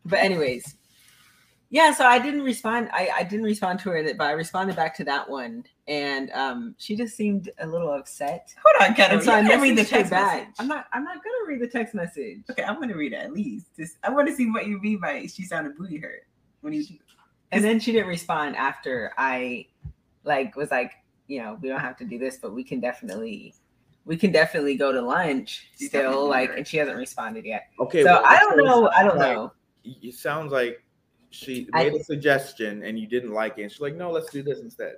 [0.05, 0.75] But anyways,
[1.73, 1.91] yeah.
[1.91, 2.89] So I didn't respond.
[2.93, 6.75] I I didn't respond to her, but I responded back to that one, and um,
[6.77, 8.53] she just seemed a little upset.
[8.63, 9.17] Hold on, Kendal.
[9.17, 10.37] And so you I didn't read the text back.
[10.41, 10.55] message.
[10.59, 10.85] I'm not.
[10.93, 12.43] I'm not gonna read the text message.
[12.51, 13.75] Okay, I'm gonna read it at least.
[13.75, 16.27] Just I want to see what you mean by she sounded booty hurt
[16.61, 16.85] when you.
[17.51, 19.67] And then she didn't respond after I
[20.23, 20.91] like was like,
[21.27, 23.55] you know, we don't have to do this, but we can definitely
[24.05, 27.69] we can definitely go to lunch You still like and she hasn't responded yet.
[27.79, 28.03] Okay.
[28.03, 28.89] so well, I don't know.
[28.95, 29.53] I don't like- know.
[29.85, 30.82] It sounds like
[31.33, 33.63] she made a suggestion and you didn't like it.
[33.63, 34.95] And she's like, "No, let's do this instead."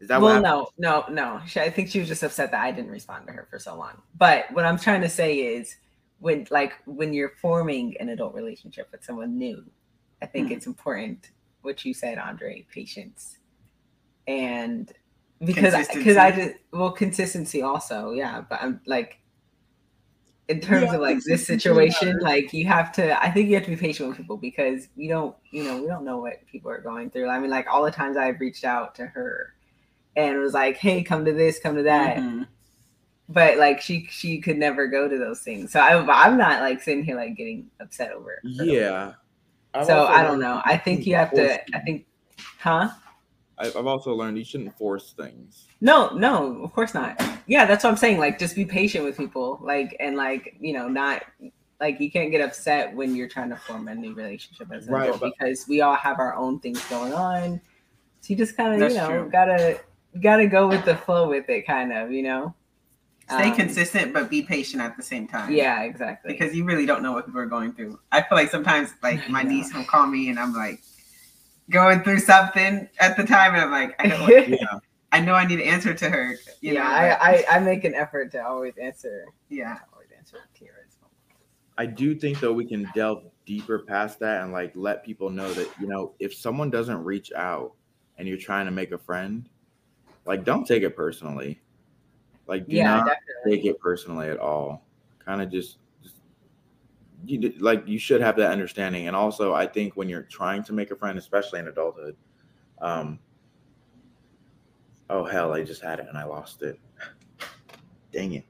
[0.00, 0.20] Is that?
[0.20, 1.40] Well, no, no, no.
[1.46, 3.76] She, I think she was just upset that I didn't respond to her for so
[3.76, 4.02] long.
[4.18, 5.76] But what I'm trying to say is
[6.18, 9.64] when like when you're forming an adult relationship with someone new,
[10.22, 10.52] I think Mhm.
[10.56, 11.30] it's important
[11.62, 13.38] what you said, Andre, patience.
[14.26, 14.92] And
[15.44, 16.52] because because I Consistency.
[16.52, 18.40] just well consistency also, yeah.
[18.40, 19.19] But I'm like
[20.50, 22.22] in terms Yeah, of like this situation, matters.
[22.22, 25.08] like you have to I think you have to be patient with people because we
[25.08, 27.28] don't you know, we don't know what people are going through.
[27.28, 29.54] I mean like all the times I've reached out to her
[30.16, 32.16] and was like, Hey, come to this, come to that.
[32.16, 32.46] Mhm.
[33.28, 35.72] But like she she could never go to those things.
[35.72, 38.40] So I I'm not like sitting here like getting upset over it.
[38.44, 39.12] Yeah.
[39.84, 40.60] So I don't know.
[40.64, 42.06] I think you have to I think
[42.58, 42.90] huh?
[43.60, 45.66] I- I've also learned you shouldn't force things.
[45.80, 47.20] No, no, of course not.
[47.46, 48.18] Yeah, that's what I'm saying.
[48.18, 49.58] Like, just be patient with people.
[49.62, 51.22] Like, and like, you know, not
[51.80, 54.92] like you can't get upset when you're trying to form a new relationship as an
[54.94, 57.60] Right, adult but- because we all have our own things going on.
[58.20, 59.28] So you just kind of, you know, true.
[59.30, 59.80] gotta
[60.20, 62.54] gotta go with the flow with it, kind of, you know.
[63.30, 65.52] Stay Um, consistent, but be patient at the same time.
[65.52, 66.32] Yeah, exactly.
[66.32, 67.98] because you really don't know what people are going through.
[68.10, 70.80] I feel like sometimes, like my niece will call me, and I'm like
[71.70, 74.56] going through something at the time, and I'm like, I know, what- Yeah.
[75.12, 76.36] I know, I need to answer to her.
[76.60, 79.24] You yeah, know, I, but- I I make an effort to always answer.
[79.48, 79.78] yeah.
[79.92, 80.98] Always answer Tira's.
[81.78, 85.52] I do think though we can delve deeper past that and like let people know
[85.54, 87.72] that you know if someone doesn't reach out
[88.18, 89.48] and you're trying to make a friend,
[90.26, 91.60] like don't take it personally.
[92.46, 93.56] Like do Yeah, not definitely.
[93.56, 94.84] take it personally at all.
[95.24, 95.79] Kind of just, just
[97.26, 99.06] you like you should have that understanding.
[99.06, 102.16] And also, I think when you're trying to make a friend, especially in adulthood,
[102.80, 103.18] um,
[105.08, 106.78] oh hell, I just had it and I lost it.
[108.12, 108.44] Dang it!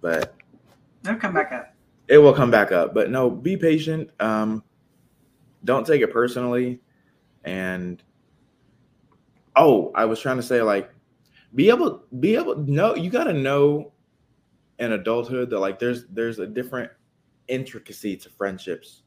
[0.00, 0.34] But
[1.02, 1.74] They'll come back up.
[2.08, 2.92] it will come back up.
[2.94, 4.10] But no, be patient.
[4.20, 4.62] Um,
[5.64, 6.80] don't take it personally.
[7.44, 8.02] And
[9.56, 10.90] oh, I was trying to say like
[11.54, 13.92] be able be able no, you gotta know
[14.78, 16.90] in adulthood that like there's there's a different
[17.50, 19.02] intricacy to friendships.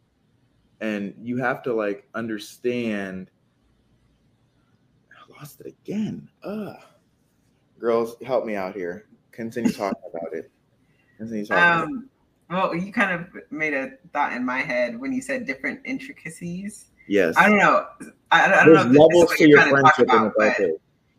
[0.81, 3.29] And you have to like understand
[5.11, 6.29] I lost it again.
[6.43, 6.75] Ugh.
[7.79, 9.07] Girls, help me out here.
[9.31, 10.51] Continue talking about it.
[11.17, 11.91] Continue talking about it.
[11.91, 12.09] Um,
[12.49, 16.91] well, you kind of made a thought in my head when you said different intricacies.
[17.07, 17.35] Yes.
[17.37, 17.85] I don't know.
[18.31, 18.83] I, I don't know.
[18.83, 20.57] There's is levels to your friendship in about, but.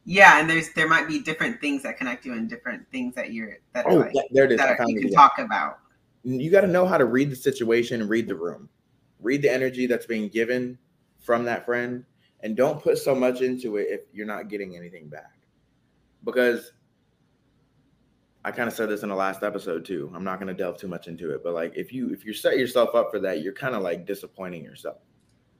[0.06, 3.32] Yeah, and there's there might be different things that connect you and different things that
[3.32, 4.58] you're that Oh, are like that- there it is.
[4.58, 5.78] that I are, found you can talk about.
[6.24, 8.68] You got to know how to read the situation read the room
[9.20, 10.78] read the energy that's being given
[11.20, 12.04] from that friend
[12.40, 15.46] and don't put so much into it if you're not getting anything back
[16.24, 16.72] because
[18.44, 20.78] i kind of said this in the last episode too i'm not going to delve
[20.78, 23.42] too much into it but like if you if you set yourself up for that
[23.42, 24.98] you're kind of like disappointing yourself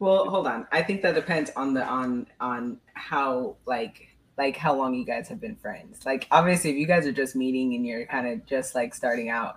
[0.00, 0.66] Well, hold on.
[0.72, 5.29] I think that depends on the on on how like like how long you guys
[5.29, 6.05] have been friends.
[6.05, 9.31] Like obviously if you guys are just meeting and you're kind of just like starting
[9.31, 9.57] out.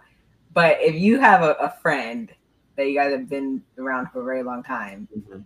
[0.54, 2.32] But if you have a, a friend
[2.76, 5.40] that you guys have been around for a very long time, mm-hmm.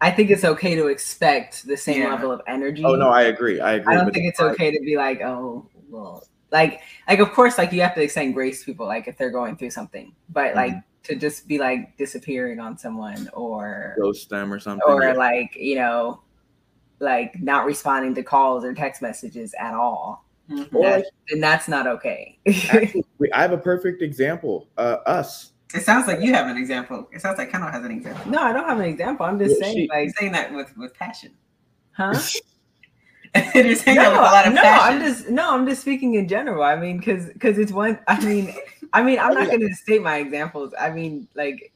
[0.00, 2.10] I think it's okay to expect the same Yeah.
[2.10, 2.84] level of energy.
[2.84, 5.20] oh no i agree i agree I don't think it's I- okay to be like,
[5.22, 9.08] oh, well, like, like of course, like you have to extend grace to people, like
[9.08, 11.14] if they're going through something, but like mm-hmm.
[11.14, 15.12] to just be like disappearing on someone or ghost them or something or yeah.
[15.12, 16.22] like you know,
[17.00, 20.74] like not responding to calls or text messages at all, Mhm.
[20.74, 22.38] Or, that, then that's not okay.
[22.46, 27.06] actually, i have a perfect example uh us It sounds like you have an example.
[27.12, 28.30] It sounds like Kendal has an example.
[28.30, 29.26] no, I don't have an example.
[29.26, 31.32] I'm just Yeah, saying, she- like, saying that with with passion.
[31.92, 32.14] huh?
[33.54, 34.94] You're saying that with a No, lot of no, passion.
[34.96, 36.62] I'm just no, I'm just speaking in general.
[36.62, 37.98] I mean, because because it's one.
[38.08, 38.54] I mean,
[38.94, 40.72] I mean, I'm not going to state my examples.
[40.80, 41.72] I mean, like,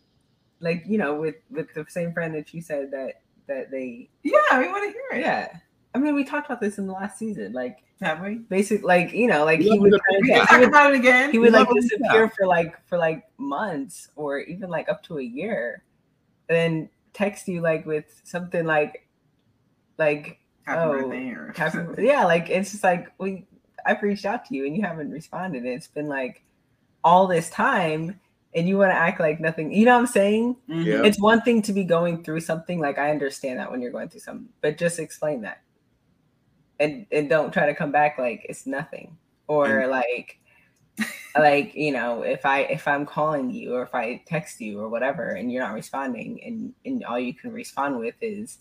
[0.60, 4.58] like you know, with with the same friend that you said that that they, yeah,
[4.58, 5.20] we want to hear it.
[5.20, 5.48] yeah.
[5.94, 7.52] I mean, we talked about this in the last season.
[7.52, 8.36] Like, Have we?
[8.36, 10.94] basic, like you know, like We he would the- kind We he talk would about
[10.94, 11.30] it again.
[11.30, 15.18] he would We like disappear for like for like months or even like up to
[15.18, 15.82] a year,
[16.48, 19.06] and then text you like with something like,
[19.98, 23.46] like Happy Oh, birthday or Happy- yeah, like it's just like we
[23.84, 25.64] I've reached out to you and you haven't responded.
[25.66, 26.42] It's been like
[27.04, 28.20] all this time
[28.54, 29.72] and you want to act like nothing.
[29.72, 30.56] You know what I'm saying?
[30.68, 30.84] Mhm.
[30.84, 31.02] Yeah.
[31.04, 32.78] It's one thing to be going through something.
[32.78, 35.60] Like I understand that when you're going through something, but just explain that.
[36.82, 39.16] And and don't try to come back like it's nothing.
[39.46, 40.38] Or like
[41.38, 44.88] like, you know, if I if I'm calling you or if I text you or
[44.88, 48.58] whatever and you're not responding and, and all you can respond with is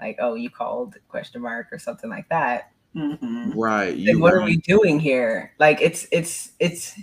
[0.00, 3.52] like, oh, you called question mark or something like that Mhm.
[3.54, 6.98] right then you what are we doing here like it's it's it's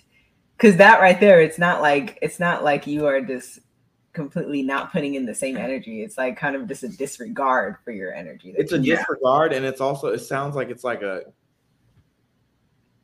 [0.58, 3.60] because that right there it's not like it's not like you are just
[4.14, 7.92] completely not putting in the same energy it's like kind of just a disregard for
[7.92, 8.96] your energy it's a Yeah.
[8.98, 11.24] disregard and it's also it sounds like it's like a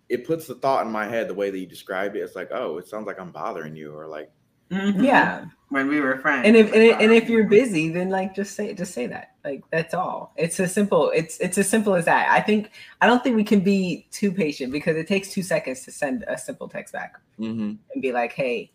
[0.08, 2.50] it puts the thought in my head the way that you described it it's like
[2.52, 4.32] oh it sounds like i'm bothering you or like
[4.72, 5.04] Mhm.
[5.04, 6.46] yeah When we were friends.
[6.46, 9.32] and if and, if- and if you're busy then like just say just say that
[9.44, 12.70] like that's all it's as simple it's it's as simple as that i think
[13.02, 16.24] i don't think we can be too patient because it takes two seconds to send
[16.28, 17.74] a simple text back mm-hmm.
[17.94, 18.72] and be like hey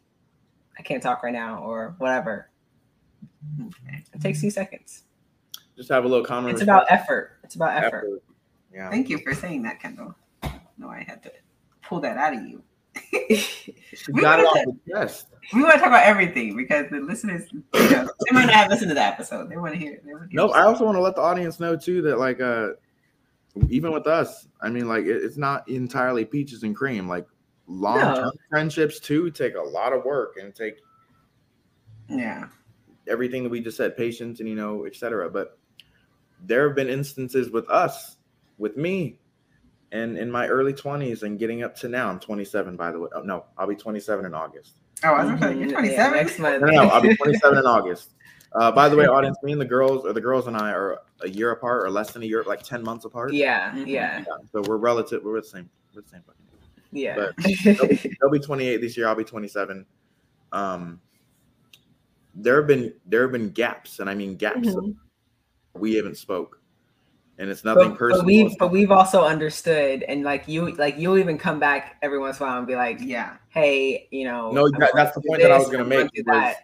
[0.79, 2.51] i can't talk right now or whatever
[4.13, 5.05] it takes two seconds
[5.77, 7.33] just have a little comment It's about effort.
[7.43, 8.05] It's about effort.
[8.07, 8.23] effort.
[8.73, 10.15] yeah Thank you for saying that, Kendal.
[10.79, 11.33] No, I had to
[11.83, 12.63] pull that out of you.
[13.37, 13.75] she
[14.13, 17.01] We got it off wanted the chest We want to talk about everything because the
[17.01, 19.51] listeners, you know, they might not have listened to the episode.
[19.51, 20.01] They want to hear.
[20.05, 22.19] They want to hear no i also want to let the audience know too that
[22.21, 22.69] like uh
[23.69, 27.27] even with us i mean like it, it's not entirely peaches and cream like
[27.67, 28.33] long-term No.
[28.51, 30.77] friendships too take a lot of work and take
[32.09, 32.49] yeah.
[33.09, 35.31] everything that we just said, patience and you know, etc.
[35.31, 35.59] But
[36.45, 38.17] there have been instances with us,
[38.59, 39.19] with me,
[39.93, 42.09] and in my early twenties and getting up to now.
[42.11, 43.09] I'm 27, by the way.
[43.15, 44.73] Oh, no, I'll be 27 in August.
[45.05, 45.61] Oh, I was gonna say, Mhm.
[45.61, 46.13] you're Yeah, 27.
[46.17, 46.61] next month.
[46.63, 48.11] No, no, I'll be 27 in August.
[48.53, 51.01] Uh, by the way, audience, me and the girls, or the girls and I, are
[51.23, 53.33] a year apart, or less than a year, like 10 months apart.
[53.33, 53.87] yeah, Mhm.
[53.87, 55.25] yeah, Yeah, So we're relative.
[55.25, 55.69] We're the same.
[55.95, 56.23] We're the same.
[56.95, 57.65] Fucking age.
[57.65, 57.75] yeah.
[58.01, 59.09] But- They'll be 28 this year.
[59.09, 59.85] I'll be 27.
[60.53, 61.01] Um,
[62.35, 64.67] there have been there have been gaps, and I mean gaps.
[64.75, 64.97] that Mhm.
[65.75, 66.61] We haven't spoke,
[67.39, 68.23] and it's nothing But, personal.
[68.23, 72.19] but we've but we've also understood, and like you, like you'll even come back every
[72.19, 73.37] once in a while and be like, Yeah.
[73.51, 76.25] "Hey, you know." No, that- that's the through point that I was gonna make through
[76.27, 76.57] was- that.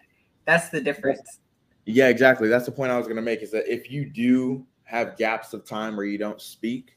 [0.45, 1.39] That's the difference.
[1.85, 2.47] Yeah, exactly.
[2.49, 5.53] That's the point I was going to make is that if you do have gaps
[5.53, 6.95] of time where you don't speak,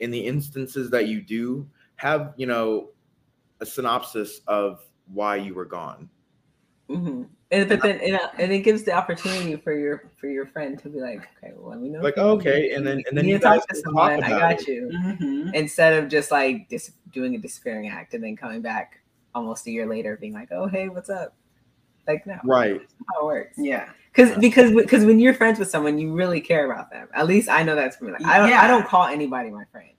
[0.00, 2.88] in the instances that you do, have, you know,
[3.60, 4.80] a synopsis of
[5.12, 6.08] why you were gone.
[6.88, 10.46] hmm And but then and, uh, and it gives the opportunity for your for your
[10.46, 13.12] friend to be like, "Okay, well, let me know." Like, okay, and then- and You
[13.14, 14.20] then need you talk to someone.
[14.20, 14.68] talk I got it.
[14.68, 14.90] you.
[14.94, 15.54] Mm-hmm.
[15.54, 19.00] instead of just like dis- doing a despairing act and then coming back
[19.34, 21.34] almost a year later being like oh hey what's up
[22.06, 22.80] like no Right.
[23.12, 23.90] how it works Yeah.
[24.12, 27.48] because because because when you're friends with someone you really care about them at least
[27.48, 29.90] i know that's for me like i don't i don't call anybody my friend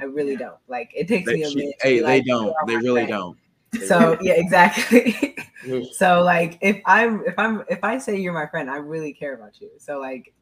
[0.00, 0.38] i really Yeah.
[0.38, 2.54] don't like it takes They, me a she- minute hey, be they like, don't.
[2.66, 3.38] They really friend." don't.
[3.72, 5.36] They so yeah exactly
[5.92, 9.34] so like if i'm if i'm if i say you're my friend i really care
[9.34, 10.32] about you so like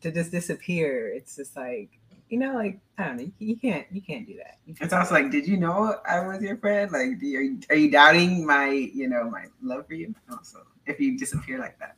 [0.00, 1.90] to just disappear it's just like
[2.30, 4.56] you know, like I don't know, you, you can't you can't do that.
[4.64, 6.90] You It's can't also like, did you know I was your friend?
[6.90, 10.12] Like, do are, you, are you doubting my, you know, my love for you?
[10.32, 11.96] Also, if you disappear like that.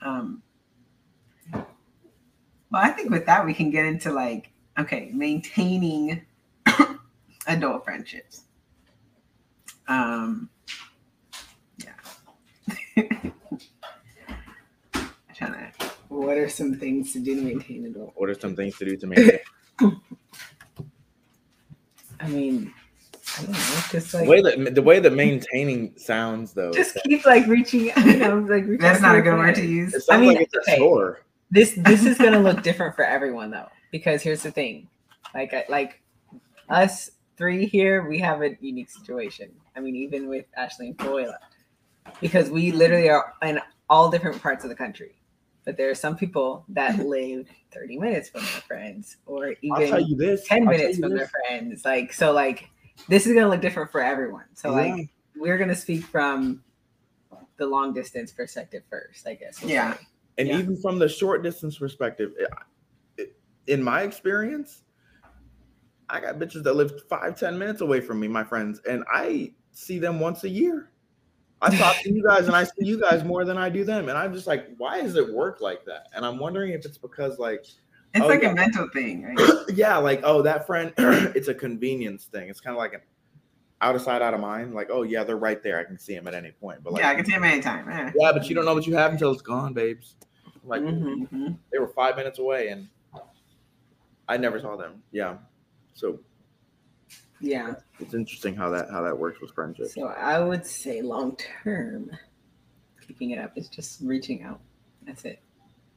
[0.00, 0.42] Um,
[1.52, 1.62] well,
[2.82, 6.22] I think with that we can get into like, okay, maintaining
[7.46, 8.42] adult friendships.
[9.88, 10.48] Um,
[11.78, 11.92] yeah.
[12.96, 13.32] I'm
[15.34, 15.72] trying to.
[16.08, 18.12] What are some things to do to maintain adult?
[18.16, 19.38] What are some things to do to maintain?
[19.80, 19.94] it?
[22.20, 22.72] I mean,
[23.38, 23.58] I don't know,
[23.90, 26.70] just the like way that the way that maintaining sounds though?
[26.72, 29.66] just keep like reaching out, you know, like reach That's not a good word to
[29.66, 29.94] use.
[29.94, 30.78] it sounds mean, like it's a okay.
[30.78, 31.22] chore.
[31.50, 34.88] this this is gonna look different for everyone though because here's the thing
[35.34, 36.02] like uh, like
[36.68, 41.36] us three here we have a unique situation i mean even with ashley and Foyla,
[42.20, 45.14] because we literally are in all different parts of the country
[45.64, 50.16] but there are some people that live 30 minutes from their friends or even you
[50.16, 50.44] this.
[50.48, 51.18] 10 I'll minutes from this.
[51.20, 52.68] their friends like so like
[53.08, 54.94] this is gonna look different for everyone so Yeah.
[54.94, 56.62] like we're gonna speak from
[57.58, 59.94] the long distance perspective first i guess we'll Yeah.
[59.94, 60.00] say.
[60.38, 60.58] And Yeah.
[60.58, 62.48] even from the short distance perspective, it-
[63.66, 64.82] in my experience,
[66.08, 69.52] I got bitches that live five, ten minutes away from me, my friends, and I
[69.70, 70.90] see them once a year.
[71.62, 74.08] I talk to you guys and I see you guys more than I do them.
[74.08, 76.08] And I'm just like, why does it work like that?
[76.12, 77.64] And I'm wondering if it's because like,
[78.14, 78.50] It's Oh, like yeah.
[78.50, 79.38] a mental thing, right?
[79.74, 82.48] yeah, like, oh, that friend, it's a convenience thing.
[82.48, 83.00] It's kind of like an
[83.80, 84.74] out of sight, out of mind.
[84.74, 85.78] Like, oh yeah, they're right there.
[85.78, 86.82] I can see them at any point.
[86.82, 87.88] But like, yeah, I can see them anytime.
[87.88, 88.10] Yeah.
[88.16, 90.16] yeah, but you don't know what you have until it's gone, babes.
[90.64, 91.28] Like Mhm.
[91.30, 91.56] Mhm.
[91.72, 92.88] they were five minutes away and
[94.32, 95.02] I never saw them.
[95.12, 95.36] Yeah.
[95.92, 96.18] So
[97.40, 99.86] yeah it's interesting how that how that works with friendship.
[99.88, 102.10] So I would say long term,
[103.06, 104.60] keeping it up is just reaching out.
[105.06, 105.42] That's it.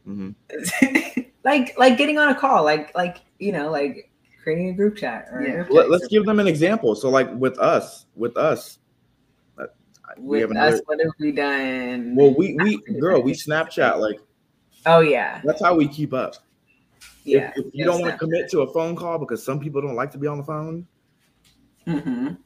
[0.04, 0.32] hmm
[1.46, 4.12] Like like getting on a call, like like you know, like
[4.44, 5.54] creating a group chat or a Yeah.
[5.54, 6.96] group Let, text let's give them an example.
[6.96, 8.80] So like with us, with us,
[10.18, 10.56] we with have us.
[10.58, 10.82] another.
[10.88, 12.16] What have we done?
[12.16, 14.20] Well, we we girl, we Snapchat like
[14.88, 16.36] oh yeah, that's how we keep up.
[17.26, 17.52] Yeah.
[17.56, 19.96] If, if you don't want to commit to a phone call because some people don't
[19.96, 20.88] like to be on the phone,
[21.88, 22.38] Mhm.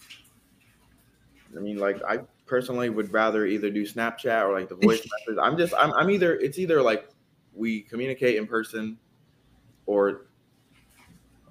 [1.55, 5.39] I mean, like I personally would rather either do Snapchat or like the voice message.
[5.41, 7.09] I'm just I'm I'm either it's either like
[7.53, 8.97] we communicate in person
[9.85, 10.27] or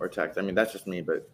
[0.01, 0.39] or text.
[0.39, 1.29] I mean, that's just me, but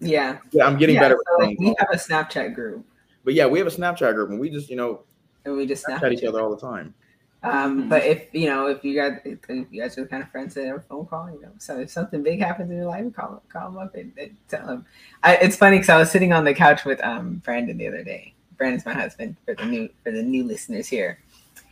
[0.00, 1.76] yeah, yeah, I'm getting yeah, better so, like, we calls.
[1.78, 2.84] have a Snapchat group
[3.24, 5.02] But yeah, we have a Snapchat group and we just, you know,
[5.44, 6.94] and we just Snapchat Snapchat each other all the time.
[7.42, 7.88] Um, Mhm.
[7.88, 10.54] but if you know, if you guys, if you guys are the kind of friends
[10.54, 13.12] that have a phone call, you know, so if something big happens in your life,
[13.14, 14.84] call call them up and, and tell them.
[15.22, 18.04] I, it's funny because I was sitting on the couch with um Brandon the other
[18.04, 18.34] day.
[18.58, 21.18] Brandon's my husband for the new for the new listeners here.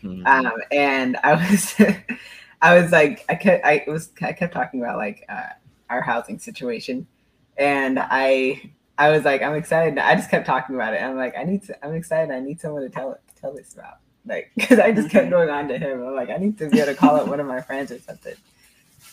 [0.03, 0.27] Mhm.
[0.27, 1.75] Um, and I was,
[2.63, 5.51] I was like, I kept, I was, I kept talking about like uh,
[5.91, 7.07] our housing situation,
[7.59, 9.99] and I, I was like, I'm excited.
[9.99, 11.03] I just kept talking about it.
[11.03, 12.33] I'm like, I need to, I'm excited.
[12.35, 13.99] I need someone to tell tell this about,
[14.29, 16.03] like, because I just kept going on to him.
[16.07, 17.99] I'm like, I need to be able to call up one of my friends or
[17.99, 18.35] something.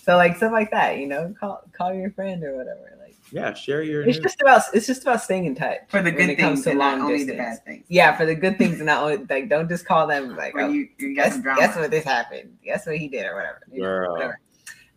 [0.03, 2.95] So like stuff like that, you know, call call your friend or whatever.
[2.99, 4.23] Like yeah, share your it's news.
[4.23, 6.99] just about it's just about staying in touch For the good things to and not
[6.99, 7.85] long only the bad things.
[7.87, 10.65] Yeah, for the good things and not only like don't just call them like When
[10.65, 11.59] oh, you, you guess, some drama.
[11.59, 12.55] guess what this happened.
[12.63, 13.61] Guess what he did or whatever.
[13.71, 14.11] you know, Girl.
[14.13, 14.39] whatever.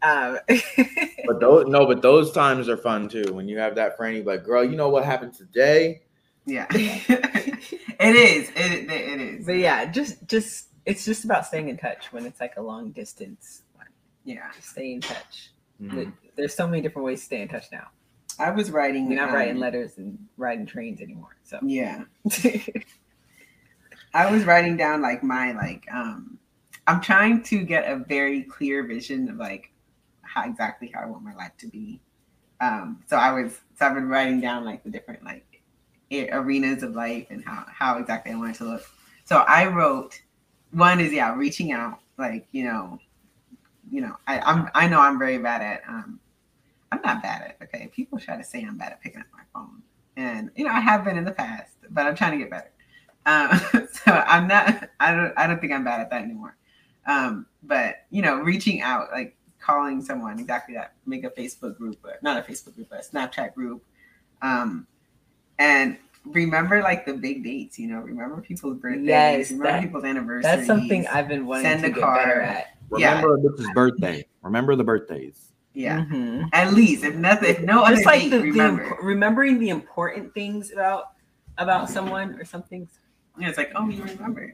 [0.03, 0.39] Um,
[1.27, 3.33] But those no, but those times are fun too.
[3.33, 6.03] When you have that friend, you're like, girl, you know what happened today?
[6.49, 6.67] Yeah.
[6.73, 8.49] it is.
[8.57, 9.47] It, it is.
[9.47, 12.91] but yeah, just just it's just about staying in touch when it's like a long
[12.93, 13.63] distance.
[13.75, 13.87] one.
[14.25, 14.51] Yeah.
[14.57, 15.51] Just stay in touch.
[15.81, 16.13] Mhm.
[16.37, 17.89] There's so many different ways to stay in touch now.
[18.39, 19.11] I was writing.
[19.11, 21.37] You're not um, writing letters and riding trains anymore.
[21.45, 22.05] So Yeah.
[24.15, 26.39] I was writing down like my like um
[26.87, 29.71] I'm trying to get a very clear vision of like
[30.23, 32.01] how exactly how I want my life to be.
[32.61, 35.48] Um so I was so I've been writing down like the different like a-
[36.11, 38.83] arenas of life and how how exactly I want it to look.
[39.25, 40.21] So I wrote
[40.73, 42.99] one is yeah, reaching out like, you know,
[43.91, 46.21] you know, I I'm I know I'm very bad at um
[46.91, 47.91] I'm not bad at okay.
[47.95, 49.83] People try to say I'm bad at picking up my phone.
[50.17, 52.71] And you know, I have been in the past, but I'm trying to get better.
[53.27, 54.89] Um, so I'm not.
[55.01, 55.33] I don't.
[55.37, 56.57] I don't think I'm bad at that anymore.
[57.07, 60.95] Um, but you know, reaching out, like calling someone, exactly that.
[61.07, 63.85] Make a Facebook group, or not a Facebook group, but a Snapchat group.
[64.43, 64.87] Um,
[65.59, 67.79] and remember like the big dates.
[67.79, 69.07] You know, remember people's birthdays.
[69.07, 70.45] Yes, remember that- people's anniversaries.
[70.45, 72.43] that's something I've been wanting Send to a get better card.
[72.45, 72.67] at.
[72.97, 73.17] Yeah.
[73.23, 74.27] Remember a bitch's birthday.
[74.43, 75.53] Remember the birthdays.
[75.75, 76.49] Yeah, Mhm.
[76.53, 78.83] at least if nothing, if no other just like date, the, the remember.
[78.85, 81.13] imp- remembering the important things about
[81.59, 82.89] about someone or something.
[83.39, 84.53] yeah, it's like oh, you remember.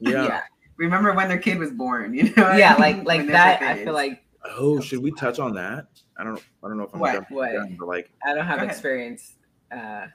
[0.00, 0.24] Yeah.
[0.24, 0.40] yeah,
[0.78, 2.14] Remember when their kid was born.
[2.14, 2.52] You know.
[2.52, 3.60] yeah, like like that.
[3.62, 4.22] I feel like
[4.56, 5.86] Oh, should we touch on that?
[6.16, 6.42] I don't.
[6.64, 7.30] I don't know if I'm What?
[7.30, 7.52] What?
[7.52, 9.34] the gun, but like, I don't have experience.
[9.70, 10.06] Uh,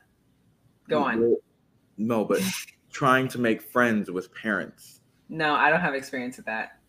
[0.90, 1.36] go on.
[1.98, 2.42] No, but
[2.92, 6.80] trying to make friends with parents No, I don't have experience with that.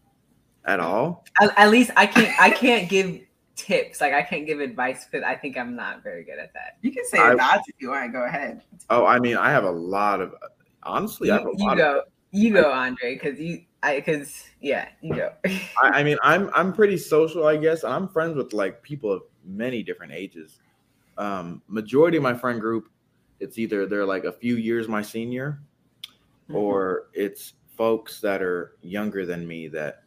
[0.64, 1.24] at all.
[1.40, 2.38] At, at least I can't.
[2.40, 3.20] I can't give
[3.56, 4.00] tips.
[4.00, 6.76] Like I can't give advice because I think I'm not very good at that.
[6.82, 8.12] You can say I- odds if you want.
[8.12, 8.62] Go ahead.
[8.90, 10.34] Oh, I mean, I have a lot of.
[10.82, 11.72] Honestly, I have You, a you lot.
[11.72, 12.02] Of, go.
[12.30, 13.62] You go, Andre, because you.
[13.82, 15.32] I because yeah, you go.
[15.44, 17.82] I, I mean, I'm I'm pretty social, I guess.
[17.84, 20.58] and I'm friends with like people of many different ages.
[21.16, 22.88] Um, majority of my friend group,
[23.40, 25.60] it's either they're like a few years my senior,
[26.48, 26.56] Mm-hmm.
[26.56, 30.04] or it's folks that are younger than me that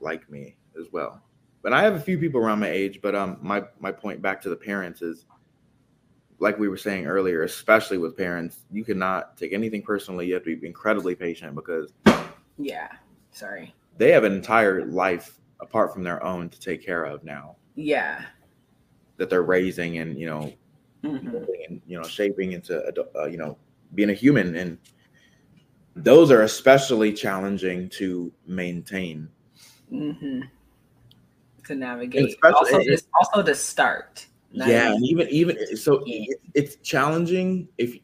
[0.00, 1.22] like me as well.
[1.62, 3.00] But I have a few people around my age.
[3.00, 5.26] But um, my my point back to the parents is,
[6.40, 10.26] like we were saying earlier, especially with parents, you cannot take anything personally.
[10.26, 11.92] You have to be incredibly patient because
[12.58, 12.88] yeah.
[13.30, 13.72] Sorry.
[13.98, 18.24] they have an entire life apart from their own to take care of now Yeah.
[19.18, 20.52] that they're raising and you know
[21.04, 21.46] Mhm.
[21.68, 22.82] and you know shaping into
[23.16, 23.56] uh, you know
[23.94, 24.78] being a human and
[25.96, 29.28] those are especially challenging to maintain
[29.88, 30.40] hmm
[31.66, 32.36] To navigate.
[32.42, 34.26] Also, it- just, also to start.
[34.52, 37.96] Yeah even- and even even so it- it's challenging if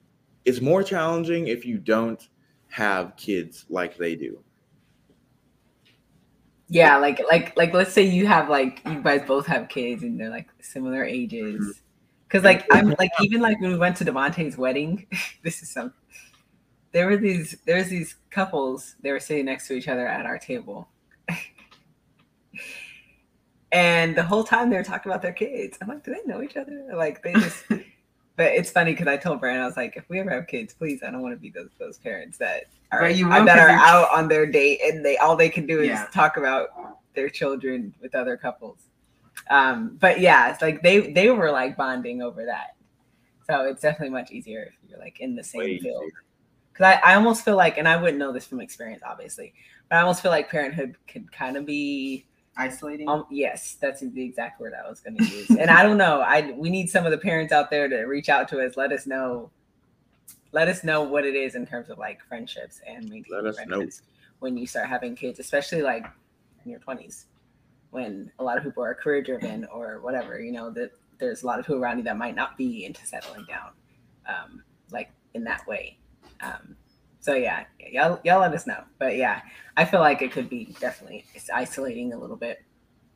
[0.45, 2.29] it's more challenging if you don't
[2.69, 4.39] have kids like they do
[6.69, 10.19] Yeah, like like like let's say you have like you guys both have kids and
[10.19, 11.83] they're like similar ages.
[12.29, 15.07] Cause like I'm like even like when we went to Devontae's wedding,
[15.45, 15.95] this is some
[16.93, 20.27] there were these there was these couples, they were sitting next to each other at
[20.27, 20.89] our table.
[23.73, 25.79] and the whole time they were talking about their kids.
[25.81, 26.89] I'm like, do they know each other?
[26.95, 27.65] Like they just
[28.37, 30.75] but it's funny because I told Brandon, I was like, if we ever have kids,
[30.75, 33.71] please, I don't want to be those those parents that are you uh, will are
[33.71, 36.07] out on their date and they all they can do is Yeah.
[36.13, 36.69] talk about
[37.15, 38.86] their children with other couples.
[39.51, 42.77] Um, but yeah, it's like they they were like bonding over that.
[43.49, 46.03] So it's definitely much easier if you're like in the same Way field.
[46.73, 49.55] Because I, I almost feel like, and I wouldn't know this from experience, obviously,
[49.89, 52.27] but I almost feel like parenthood could kind of be
[52.59, 53.09] Isolating.
[53.09, 55.51] um, yes, that's the exact word I was going to use.
[55.51, 56.21] and I don't know.
[56.21, 58.77] I we need some of the parents out there to reach out to us.
[58.77, 59.51] Let us know.
[60.53, 63.67] Let us know what it is in terms of like friendships and maintaining Let us
[63.67, 63.87] know.
[64.39, 66.07] when you start having kids, especially like
[66.65, 67.27] in your twenties,
[67.91, 70.41] when a lot of people are career driven or whatever.
[70.41, 73.05] You know that there's a lot of people around you that might not be into
[73.07, 73.71] settling down,
[74.29, 75.99] um, like in that way.
[76.41, 76.77] Um,
[77.21, 78.85] so yeah, y'all y'all let us know.
[78.99, 79.43] But yeah,
[79.77, 82.63] I feel like it could be definitely it's isolating a little bit,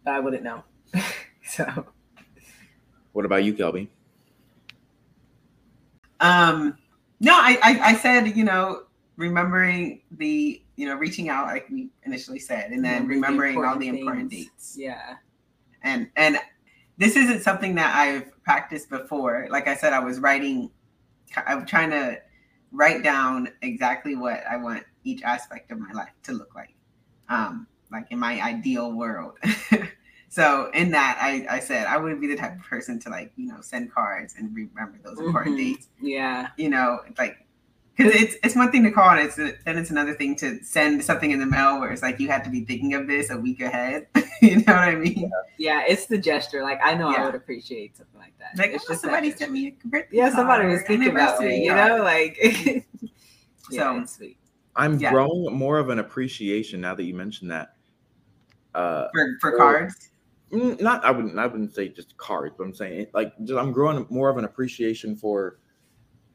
[0.04, 0.64] but I wouldn't know.
[1.44, 1.86] so
[3.12, 3.88] what about you kelby
[6.20, 6.76] Um,
[7.20, 8.82] no, I, I, I said, you know,
[9.20, 13.78] remembering the, you know, reaching out like we initially said, and then Remembering the all
[13.78, 14.46] the important things.
[14.46, 14.76] dates.
[14.78, 15.16] yeah,
[15.82, 16.38] And and
[16.96, 19.46] this isn't something that I've practiced before.
[19.50, 20.70] Like I said, I was writing,
[21.46, 22.18] I'm trying to
[22.72, 26.74] write down exactly what I want each aspect of my life to look like,
[27.28, 29.32] um, like in my ideal world.
[30.28, 33.32] so in that, I, I said I wouldn't be the type of person to like,
[33.36, 35.58] you know, send cards and remember those important Mhm.
[35.58, 37.36] dates yeah, you know, like
[38.00, 41.02] because it's it's one thing to call and it's then it's another thing to send
[41.04, 43.36] something in the mail where it's like you have to be thinking of this a
[43.36, 44.06] week ahead.
[44.42, 45.30] you know what I mean?
[45.58, 45.82] yeah.
[45.86, 46.62] It's the gesture.
[46.62, 48.56] Like I know I would appreciate something like that.
[48.56, 49.44] Like it's oh, just somebody gesture.
[49.44, 51.64] sent me a birthday Yeah, somebody was thinking about anniversary me.
[51.66, 52.38] You know, like
[53.70, 54.38] yeah, So- it's sweet.
[54.76, 55.10] i'm Yeah.
[55.12, 57.74] growing more of an appreciation now that you mentioned that
[58.74, 60.06] uh for for Or- cards.
[60.52, 63.70] Mm, not I wouldn't I wouldn't say just cards, but I'm saying like just, I'm
[63.72, 65.58] growing more of an appreciation for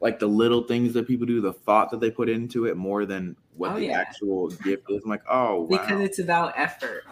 [0.02, 3.06] like the little things that people do, the thought that they put into it more
[3.06, 4.00] than what Oh, the yeah.
[4.00, 5.04] actual gift is.
[5.04, 5.68] I'm like, oh wow.
[5.68, 7.04] Because it's about effort.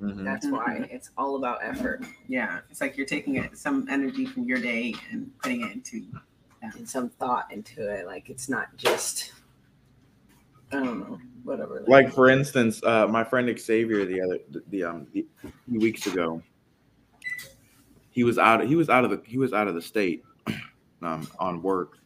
[0.00, 0.24] Mhm.
[0.24, 4.44] That's why it's all about effort Yeah, it's like you're taking it, some energy from
[4.44, 6.02] your day and putting it into.
[6.62, 8.06] and some thought into it.
[8.06, 9.32] Like it's not just
[10.72, 11.84] I don't know, whatever.
[11.86, 15.24] like for instance, uh, my friend Xavier the other the, the um the,
[15.68, 16.42] few weeks ago,
[18.10, 20.24] he was out he was out of the he was out of the state
[21.02, 21.98] um on work,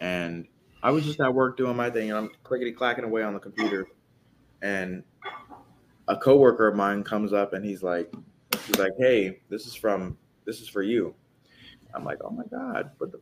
[0.00, 0.46] and
[0.82, 3.40] I was just at work doing my thing, and I'm clickety clacking away on the
[3.40, 3.88] computer,
[4.62, 5.02] and
[6.08, 8.12] a coworker of mine comes up and he's like
[8.66, 11.14] he's like, hey, this is from this is for you.
[11.94, 13.20] I'm like, oh my god, but the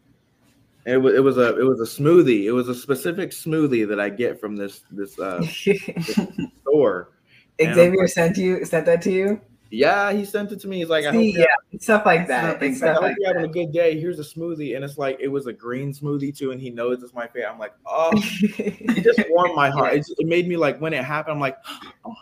[0.86, 2.44] it was it was a it was a smoothie.
[2.44, 5.42] It was a specific smoothie that I get from this this uh,
[6.60, 7.12] store.
[7.60, 9.40] Xavier like- sent you sent that to you.
[9.74, 10.78] Yeah, he sent it to me.
[10.78, 11.40] He's like, I hope, See, you're,
[11.72, 12.44] yeah, stuff like that.
[12.44, 13.98] what It's they- I stuff hope like you're having a good day.
[13.98, 17.02] Here's a smoothie, and it's like it was a green smoothie too, and he knows
[17.02, 17.50] it's my favorite.
[17.50, 18.10] I'm like, oh,
[18.42, 19.94] it just warmed my heart.
[19.94, 21.34] It, it made me like when it happened.
[21.34, 21.56] I'm like,
[22.04, 22.14] oh,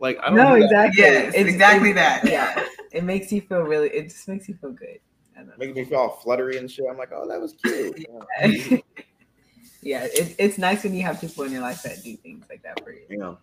[0.00, 0.86] Like I don't No, do that.
[0.88, 1.02] exactly.
[1.02, 2.24] Yes, exactly that.
[2.28, 3.88] Yeah, it makes you feel really.
[3.88, 4.98] It just makes you feel good.
[5.36, 5.58] I don't.
[5.58, 6.86] Makes me feel all fluttery and shit.
[6.90, 8.06] I'm like, oh, that was cute.
[9.82, 12.62] yeah, it, it's nice when you have people in your life that do things like
[12.64, 13.02] that for you.
[13.08, 13.38] you know.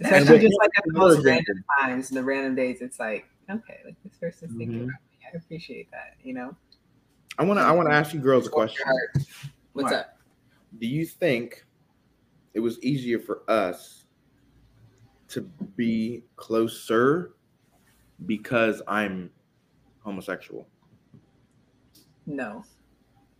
[0.00, 1.64] Especially with- just like at the most random example.
[1.80, 4.84] times and the random days, it's like, okay, like this person's thinking Mhm.
[4.84, 5.18] about me.
[5.32, 6.56] I appreciate that, you know?
[7.38, 8.84] I wanna I wanna ask you girls a question.
[9.72, 9.92] What's What?
[9.94, 10.18] up?
[10.78, 11.64] Do you think
[12.54, 14.06] it was easier for us
[15.28, 15.42] to
[15.76, 17.34] be closer
[18.26, 19.30] because I'm
[20.00, 20.68] homosexual?
[22.26, 22.64] No.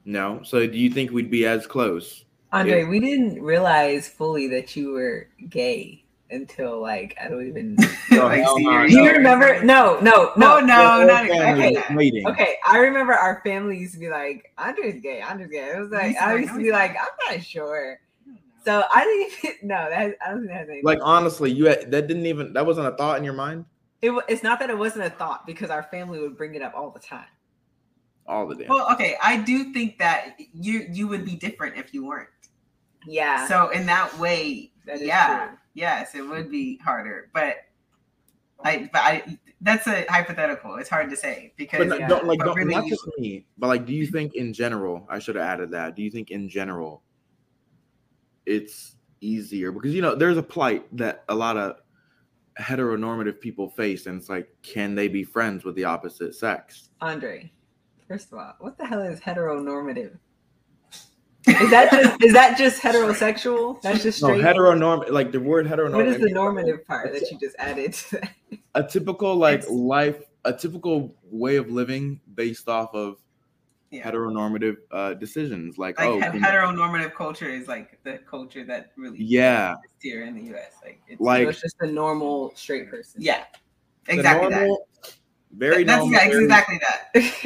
[0.04, 0.42] No.
[0.42, 2.24] So do you think we'd be as close?
[2.52, 7.76] Andre, we didn't realize fully that you were gay until like I don't even
[8.12, 8.84] oh, like, hell senior no.
[8.84, 9.16] You year.
[9.16, 9.62] remember?
[9.64, 13.40] No, no, No, oh, no, no, not whole family exactly was Okay, I remember our
[13.44, 15.72] family used to be like, Andre's gay, Andre's gay.
[15.74, 16.90] It was like I used to be like.
[16.90, 18.00] I'm not sure.
[18.64, 20.84] So I didn't even no, that I don't think that has anything.
[20.84, 23.64] Like honestly, you had, that didn't even that wasn't a thought in your mind
[24.02, 26.72] it, it's not that it wasn't a thought because our family would bring it up
[26.76, 27.26] all the time.
[28.26, 28.68] all the damn.
[28.68, 32.28] Well, okay, I do think that you you would be different if you weren't.
[33.06, 35.58] Yeah, So in that way, that is yeah, true.
[35.78, 37.30] Yes, it would be harder.
[37.32, 37.56] But
[38.64, 40.76] I, but I, that's a hypothetical.
[40.76, 42.08] It's hard to say because but yeah.
[42.08, 44.12] don't, like but don't, really not just me, but like, do you mm-hmm.
[44.12, 45.06] think in general?
[45.08, 45.94] I should have added that.
[45.94, 47.02] Do you think in general,
[48.46, 51.76] it's easier because you know there's a plight that a lot of
[52.60, 56.90] heteronormative people face, and it's like, can they be friends with the opposite sex?
[57.00, 57.52] Andre,
[58.08, 60.18] first of all, what the hell is heteronormative?
[61.60, 63.80] Is that just is that just heterosexual?
[63.82, 64.38] That's just straight.
[64.38, 64.56] No, straight.
[64.56, 65.94] heteronorm like the word heteronormative.
[65.94, 67.96] what is the normative part that you just added
[68.74, 73.16] a typical like It's- life, a typical way of living based off of
[73.90, 74.02] yeah.
[74.08, 75.78] heteronormative uh, decisions.
[75.78, 80.24] Like, like oh, he- can- heteronormative culture is like the culture that really yeah, here
[80.24, 80.72] in the U.S.
[80.84, 83.20] Like, it's, Like- so it's just a normal straight person.
[83.22, 83.44] yeah,
[84.06, 84.86] exactly normal-
[85.52, 85.86] very that.
[85.86, 86.14] That's normal.
[86.14, 86.80] exactly, very- exactly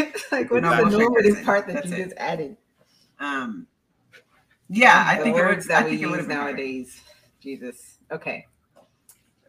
[0.09, 0.19] that.
[0.33, 1.45] Like what's Normal the straight normative person.
[1.45, 2.05] part that That's you it.
[2.05, 2.57] just added?
[3.21, 3.67] Um,
[4.73, 6.37] yeah, I think it would, words I that we think it would use have been
[6.37, 6.53] harder.
[6.57, 7.01] nowadays.
[7.41, 7.99] Jesus.
[8.11, 8.47] Okay.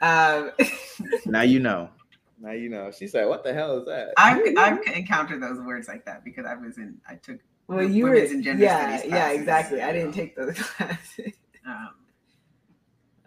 [0.01, 0.51] Um,
[1.26, 1.89] Now you know.
[2.39, 2.91] Now you know.
[2.91, 6.45] She said, "What the hell is that?" I've I've encountered those words like that because
[6.45, 8.15] I was in I took well, you were.
[8.15, 9.82] in and gender Yeah, studies yeah, classes, exactly.
[9.82, 11.34] I you didn't take those classes.
[11.65, 11.89] um,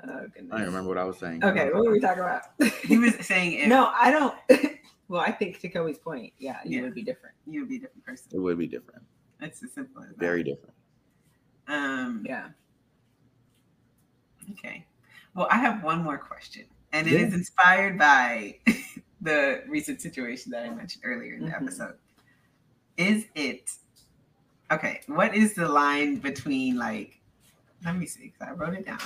[0.09, 0.53] Oh goodness.
[0.53, 1.43] I don't remember what I was saying.
[1.43, 2.43] Okay, what were we talking about?
[2.85, 4.35] he was saying if no, I don't.
[5.09, 6.85] well, I think to Kelby's point, yeah, you Yeah.
[6.85, 7.35] would be different.
[7.47, 8.29] you would be a different person.
[8.35, 9.03] It would be different.
[9.41, 10.19] It's as simple as that.
[10.19, 10.75] Very different.
[11.69, 12.49] Um, Yeah.
[14.53, 14.87] Okay.
[15.35, 17.27] Well, I have one more question, and it Yeah.
[17.27, 18.59] is inspired by
[19.21, 21.63] the recent situation that I mentioned earlier in the Mhm.
[21.63, 21.99] episode.
[22.97, 23.71] Is it
[24.71, 25.01] okay?
[25.07, 27.21] What is the line between like?
[27.85, 29.01] Let me see, because I wrote it down.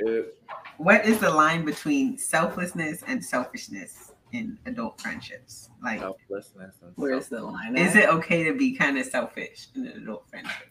[0.00, 0.38] It-
[0.78, 5.70] What is the line between selflessness and selfishness in adult friendships?
[5.80, 7.76] Like, selflessness and Where's self- the line?
[7.76, 10.70] is it okay to be kind of selfish in an adult friendship?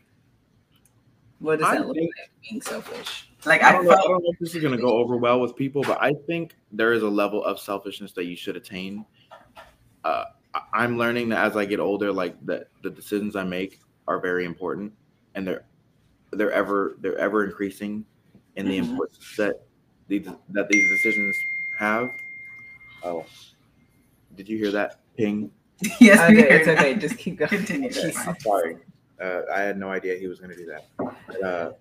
[1.43, 2.31] What does I that look think- like?
[2.49, 3.29] Being selfish.
[3.45, 5.17] Like, I I don't, know, I don't know if this is going to go over
[5.17, 8.55] well with people, but I think there is a level of selfishness that you should
[8.55, 9.05] attain.
[10.05, 13.79] Uh, I- I'm learning that as I get older, like that the decisions I make
[14.07, 14.93] are very important,
[15.35, 15.63] and they're
[16.31, 18.05] they're ever they're ever increasing
[18.55, 18.89] in the Mhm.
[18.91, 19.65] importance that
[20.07, 21.35] these that these decisions
[21.79, 22.09] have.
[23.03, 23.25] Oh,
[24.35, 25.51] did you hear that ping?
[25.99, 26.95] yes, Okay, it's okay.
[26.95, 27.49] Just keep going.
[27.49, 27.89] Continue.
[27.89, 28.77] Okay, I'm sorry.
[29.21, 30.85] Uh, I had no idea he was going to do that.
[30.97, 31.73] But, uh,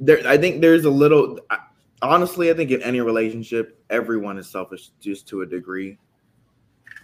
[0.00, 1.40] there, I think there's a little.
[1.50, 1.58] I,
[2.02, 5.98] honestly, I think in any relationship, everyone is selfish just to a degree.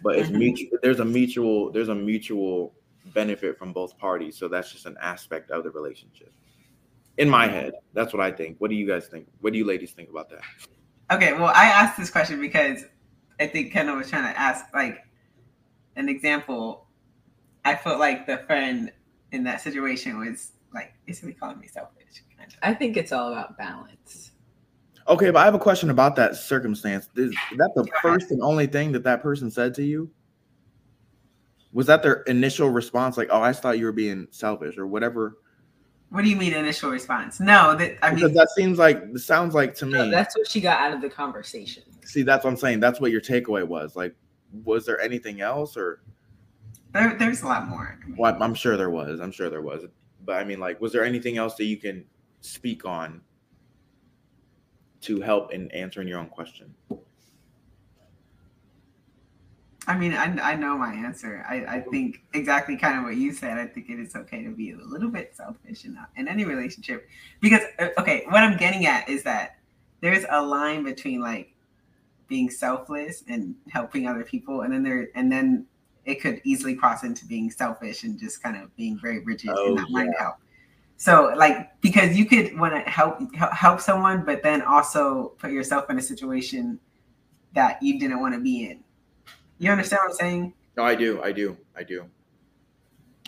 [0.03, 0.39] But it's Mhm.
[0.39, 0.79] mutual.
[0.83, 1.71] There's a mutual.
[1.71, 2.75] There's a mutual
[3.15, 4.37] benefit from both parties.
[4.37, 6.33] So that's just an aspect of the relationship.
[7.19, 8.57] In my head, that's what I think.
[8.59, 9.27] What do you guys think?
[9.41, 10.43] What do you ladies think about that?
[11.11, 12.85] Okay, well, I asked this question because
[13.39, 15.05] I think Kendal was trying to ask, like,
[15.97, 16.87] an example.
[17.65, 18.93] I felt like the friend
[19.33, 22.25] in that situation was like basically calling me selfish.
[22.37, 22.59] Kind of.
[22.63, 24.33] I think it's all about balance.
[25.09, 27.09] Okay, but I have a question about that circumstance.
[27.17, 30.11] Is that the first and only thing that that person said to you?
[31.73, 35.39] Was that their initial response, like, "Oh, I thought you were being selfish" or whatever?
[36.11, 37.41] What do you mean initial response?
[37.41, 39.93] No, that I Because mean, that seems like it sounds like to me.
[39.95, 41.83] So that's what she got out of the conversation.
[42.05, 42.81] see, that's what I'm saying.
[42.81, 43.97] That's what your takeaway was.
[43.97, 44.15] Like,
[44.65, 46.03] was there anything else, or
[46.93, 47.99] there, there's a lot more.
[48.17, 49.21] Well, I'm sure there was.
[49.21, 49.85] I'm sure there was.
[50.25, 52.05] But I mean, like, was there anything else that you can
[52.41, 53.21] speak on
[55.03, 56.75] to help in answering your own question?
[59.89, 61.45] I mean, I, I know my answer.
[61.49, 63.59] I, I think exactly kind of what you said.
[63.59, 67.09] I think it is okay to be a little bit selfish in, in any relationship
[67.41, 69.57] because, uh, okay, what I'm getting at is that
[70.01, 71.53] there's a line between like
[72.29, 75.67] being selfless and helping other people, and then there and then
[76.05, 79.67] it could easily cross into being selfish and just kind of being very rigid Oh,
[79.67, 80.25] and not wanting to yeah.
[80.25, 80.37] help.
[80.97, 85.91] So like because you could want to help help- someone, but then also put yourself
[85.91, 86.79] in a situation
[87.55, 88.83] that you didn't want to be in.
[89.59, 90.53] You understand what I'm saying?
[90.77, 91.23] No, I do.
[91.23, 91.57] I do.
[91.77, 92.07] I do.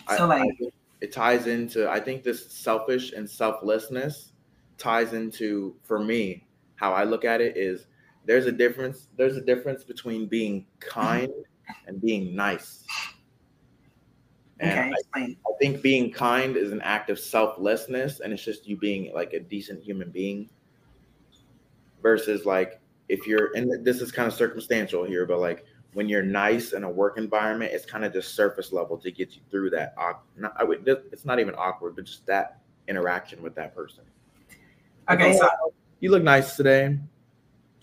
[0.07, 0.69] I- So, like- I
[1.01, 1.89] it ties into.
[1.89, 4.31] I think this selfish and selflessness
[4.77, 6.45] ties into for me
[6.75, 7.87] how I look at it is
[8.25, 9.07] there's a difference.
[9.17, 11.31] There's a difference between being kind
[11.87, 12.83] and being nice.
[14.59, 15.19] And Okay, I.
[15.21, 19.33] I think being kind is an act of selflessness, and it's just you being like
[19.33, 20.49] a decent human being.
[22.01, 26.23] Versus like if you're, and this is kind of circumstantial here, but like when you're
[26.23, 29.69] nice in a work environment, it's kind of just surface level to get you through
[29.71, 29.95] that.
[30.37, 34.03] Not, I would, it's not even awkward, but just that interaction with that person.
[35.09, 35.49] Okay, so
[35.99, 36.99] You look nice today.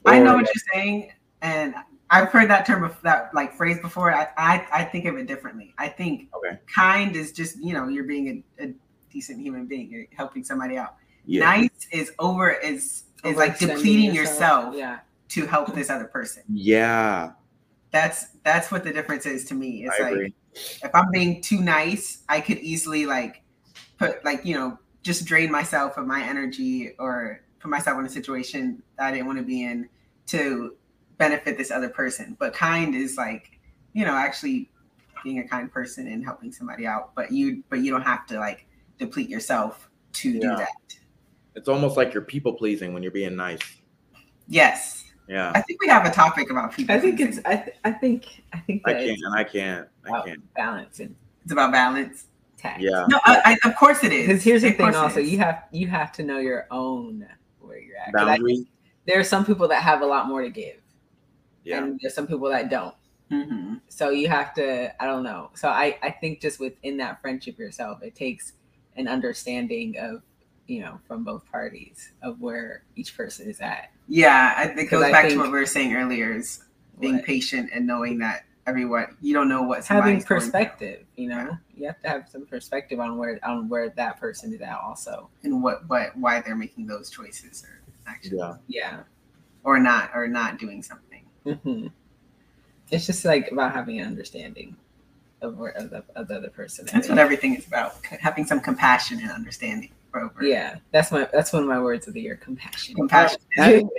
[0.05, 1.75] I know what you're saying, and
[2.13, 4.13] I've heard that term, bef- that like phrase before.
[4.15, 5.75] I, I, I think of it differently.
[5.79, 6.59] I think Okay.
[6.73, 8.75] kind is just you know you're being a, a
[9.11, 10.97] decent human being, you're helping somebody out.
[11.25, 11.41] Yeah.
[11.45, 14.99] Nice is over is is like Overextending depleting yourself Yeah.
[15.31, 16.43] to help this other person.
[16.53, 17.33] Yeah.
[17.93, 19.85] That's that's what the difference is to me.
[19.85, 20.35] It's I like agree.
[20.55, 23.43] if I'm being too nice, I could easily like
[23.99, 28.09] put like you know just drain myself of my energy or put myself in a
[28.09, 29.89] situation that I didn't want to be in
[30.29, 30.77] to
[31.19, 32.37] benefit this other person.
[32.39, 33.59] But kind is like
[33.93, 34.71] you know actually
[35.25, 37.15] being a kind person and helping somebody out.
[37.15, 38.67] But you but you don't have to like
[38.99, 40.69] deplete yourself to do that.
[41.55, 43.61] It's almost like you're people pleasing when you're being nice.
[44.49, 45.53] Yes, Yeah.
[45.55, 46.95] I think we have a topic about people.
[46.95, 47.39] I think it's.
[47.45, 47.57] I.
[47.57, 48.43] Th- I think.
[48.53, 49.19] I think I can't.
[49.25, 49.89] And I can't.
[50.05, 50.55] I can't.
[50.55, 52.27] balance and it's about balance.
[52.59, 52.81] tact.
[52.81, 53.07] Yeah.
[53.09, 54.27] No, I, I, of course it is.
[54.27, 54.95] Because here's the Of thing.
[54.95, 57.27] Also, you have you have to know your own
[57.61, 58.13] where you're at.
[58.13, 58.39] 'Cause I
[59.07, 60.77] there are some people that have a lot more to give,
[61.65, 61.79] Yeah.
[61.79, 62.95] and there's some people that don't.
[63.31, 63.81] Mhm.
[63.89, 64.93] So you have to.
[65.03, 65.51] I don't know.
[65.55, 65.97] So I.
[66.03, 68.53] I think just within that friendship yourself, it takes
[68.97, 70.23] an understanding of
[70.67, 73.91] you know from both parties of where each person is at.
[74.09, 76.65] Yeah, I think it 'Cause goes I back to what we were saying earlier is
[77.01, 81.05] being What- patient and knowing that everyone you don't know what's having somebody's going perspective
[81.17, 84.61] you know you have to have some perspective on where on where that person is
[84.61, 88.55] at also and what what why they're making those choices or actions Yeah.
[88.69, 89.01] yeah
[89.65, 91.12] or not or not doing something.
[91.45, 91.87] Hmm
[92.91, 94.77] it's just like about having an understanding
[95.41, 98.05] of where of the, of the other person That's what everything is about.
[98.05, 102.15] Having some compassion and understanding over yeah that's my that's one of my words of
[102.15, 103.39] the year compassion compassion.
[103.57, 103.91] Adding-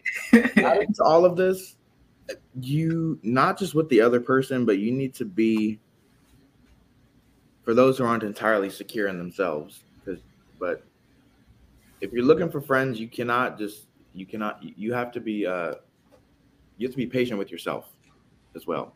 [0.58, 1.76] adding to all of this,
[2.62, 5.80] you not just with the other person, but you need to be
[7.64, 9.84] for those who aren't entirely secure in themselves.
[10.06, 10.20] 'cause-
[10.60, 10.84] but
[12.00, 15.74] if you're looking for friends, you cannot just you cannot you have to be uh
[16.78, 17.92] you have to be patient with yourself
[18.56, 18.96] as well.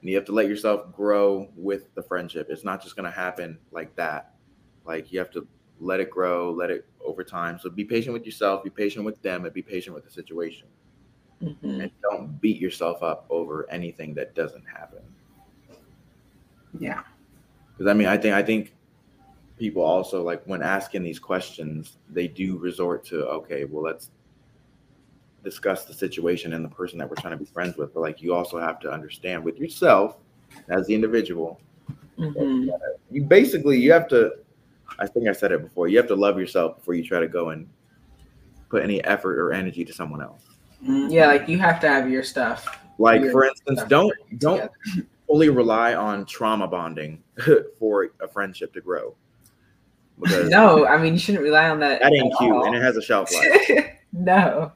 [0.00, 2.48] And you have to let yourself grow with the friendship.
[2.50, 4.34] It's not just gonna happen like that.
[4.84, 5.46] Like you have to
[5.80, 7.58] let it grow, let it over time.
[7.58, 10.68] So be patient with yourself, be patient with them, and be patient with the situation.
[11.42, 11.82] Mhm.
[11.82, 15.02] And don't beat yourself up over anything that doesn't happen.
[16.78, 17.02] yeah.
[17.76, 18.74] Because I mean, I think I think
[19.58, 24.10] people also like when asking these questions, they do resort to okay, well, let's
[25.42, 27.92] discuss the situation and the person that we're trying to be friends with.
[27.94, 30.16] But like, you also have to understand with yourself
[30.68, 31.60] as the individual.
[32.18, 32.68] Mhm.
[33.10, 34.32] You basically you have to.
[34.98, 35.88] I think I said it before.
[35.88, 37.66] You have to love yourself before you try to go and
[38.68, 40.42] put any effort or energy to someone else.
[40.84, 41.12] Mhm.
[41.12, 45.08] yeah like you have to have your stuff Like Your for instance, don't don't together.
[45.28, 47.22] fully rely on trauma bonding
[47.78, 49.14] for a friendship to grow.
[50.20, 52.66] Because no i mean you shouldn't rely on that that ain't cute all.
[52.66, 53.86] and it has a shelf life.
[54.12, 54.72] no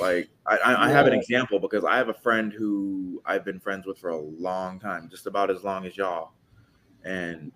[0.00, 3.60] Like I, I, I have an example because I have a friend who I've been
[3.60, 6.32] friends with for a long time, just about as long as y'all.
[7.04, 7.52] And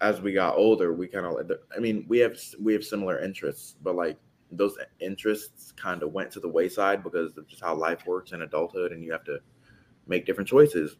[0.00, 3.76] as we got older, we kind of I mean, we have we have similar interests,
[3.82, 4.18] but like
[4.50, 8.42] those interests kind of went to the wayside because of just how life works in
[8.42, 9.38] adulthood and you have to
[10.06, 10.96] make different choices.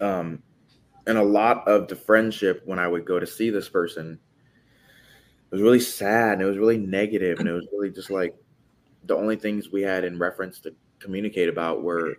[0.00, 0.42] Um
[1.06, 4.18] and a lot of the friendship when I would go to see this person
[5.50, 8.36] it was really sad and it was really negative and it was really just like
[9.04, 12.18] the only things we had in reference to communicate about were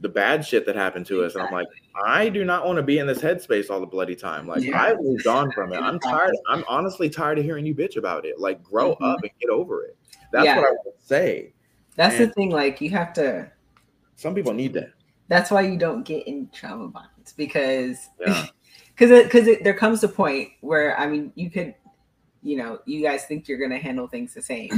[0.00, 1.34] the bad shit that happened to us.
[1.34, 1.66] And i'm like
[2.06, 4.46] i do not want to be in this headspace all the bloody time.
[4.48, 4.80] Like Yeah.
[4.82, 5.76] i've moved on from it.
[5.76, 6.34] I'm tired.
[6.48, 8.38] I'm honestly tired of hearing you bitch about it.
[8.40, 9.12] Like grow Mhm.
[9.14, 9.96] up and get over it.
[10.32, 10.56] That's Yeah.
[10.56, 11.52] what i would say.
[11.96, 13.50] That's the thing like you have to
[14.16, 14.90] some people need that.
[15.28, 18.46] That's why you don't get in trauma bonds because Yeah.
[18.96, 21.74] because because there comes a point where I mean you could
[22.42, 24.70] you know you guys think you're gonna handle things the same,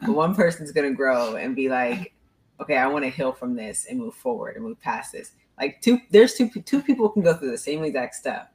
[0.00, 2.12] but one person's gonna grow and be like,
[2.60, 5.32] okay, I want to heal from this and move forward and move past this.
[5.58, 8.46] Like two, there's two two people can go through the same exact stuff.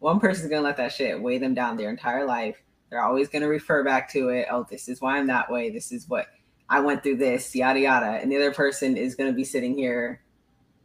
[0.00, 2.62] One person's gonna let that shit weigh them down their entire life.
[2.90, 4.46] They're always gonna refer back to it.
[4.50, 5.70] Oh, this is why I'm that way.
[5.70, 6.26] This is what
[6.68, 7.16] I went through.
[7.16, 8.06] This yada yada.
[8.20, 10.20] And the other person is gonna be sitting here,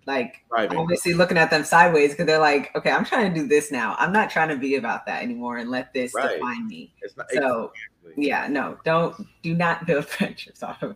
[0.05, 0.77] like Thriving.
[0.77, 3.95] obviously looking at them sideways because they're like, okay, I'm trying to do this now.
[3.99, 6.35] I'm not trying to be about that anymore and let this Right.
[6.35, 6.93] define me.
[7.17, 7.71] Not, So.
[8.17, 10.95] Yeah, no, don't do not build friendships off of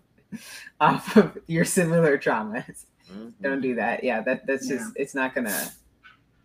[0.79, 2.85] off of your similar traumas.
[3.11, 3.33] Mhm.
[3.41, 4.03] Don't do that.
[4.03, 5.71] Yeah, that that's just it's not gonna.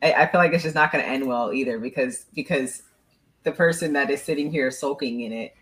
[0.02, 2.82] I, I feel like it's just not gonna end well either because because
[3.42, 5.54] the person that is sitting here sulking in it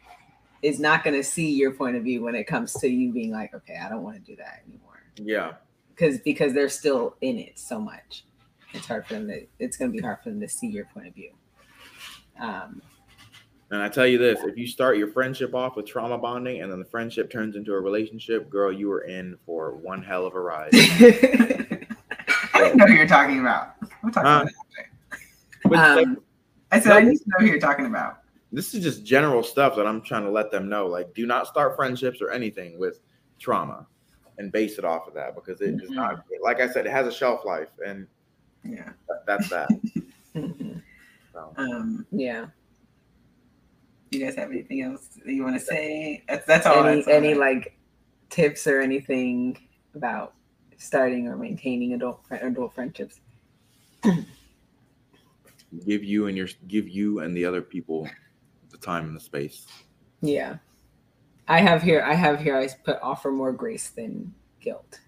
[0.62, 3.54] is not gonna see your point of view when it comes to you being like,
[3.54, 5.52] okay, I don't want to do that anymore Yeah.
[5.88, 8.24] because because they're still in it so much.
[8.74, 9.46] It's hard for them to.
[9.58, 11.30] It's gonna be hard for them to see your point of view.
[12.38, 12.82] Um,
[13.72, 16.70] And I tell you this: if you start your friendship off with trauma bonding, and
[16.72, 20.34] then the friendship turns into a relationship, girl, you are in for one hell of
[20.34, 20.70] a ride.
[20.74, 21.86] I
[22.54, 23.74] didn't know who you're talking about.
[24.02, 24.46] We'll talk Huh?
[25.64, 25.98] about that.
[26.04, 26.18] Um,
[26.72, 28.18] I said I need to know who you're talking about.
[28.52, 30.86] this is just general stuff that I'm trying to let them know.
[30.86, 32.98] Like, do not start friendships or anything with
[33.38, 33.86] trauma,
[34.38, 36.24] and base it off of that because it is not.
[36.42, 38.06] Like I said, it has a shelf life, and
[38.64, 38.90] Yeah.
[39.08, 39.68] that- that's that.
[41.32, 42.04] So, Um.
[42.10, 42.46] yeah.
[44.10, 46.24] You guys have anything else that you want to say?
[46.28, 46.84] That's that's all.
[46.84, 47.76] any that's all any I- like
[48.28, 49.56] tips or anything
[49.94, 50.34] about
[50.78, 53.20] starting or maintaining adult adult friendships?
[55.86, 58.08] give you and your give you and the other people
[58.70, 59.66] the time and the space.
[60.20, 60.56] Yeah,
[61.48, 62.02] I have here.
[62.02, 62.56] I have here.
[62.56, 65.00] I put offer more grace than guilt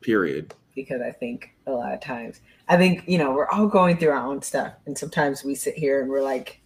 [0.00, 0.54] Period.
[0.74, 4.10] because I think a lot of times I think you know we're all going through
[4.10, 6.59] our own stuff, and sometimes we sit here and we're like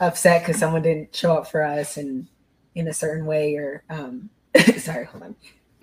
[0.00, 2.26] upset because someone didn't show up for us and
[2.74, 4.28] in a certain way or um
[4.78, 5.36] sorry hold on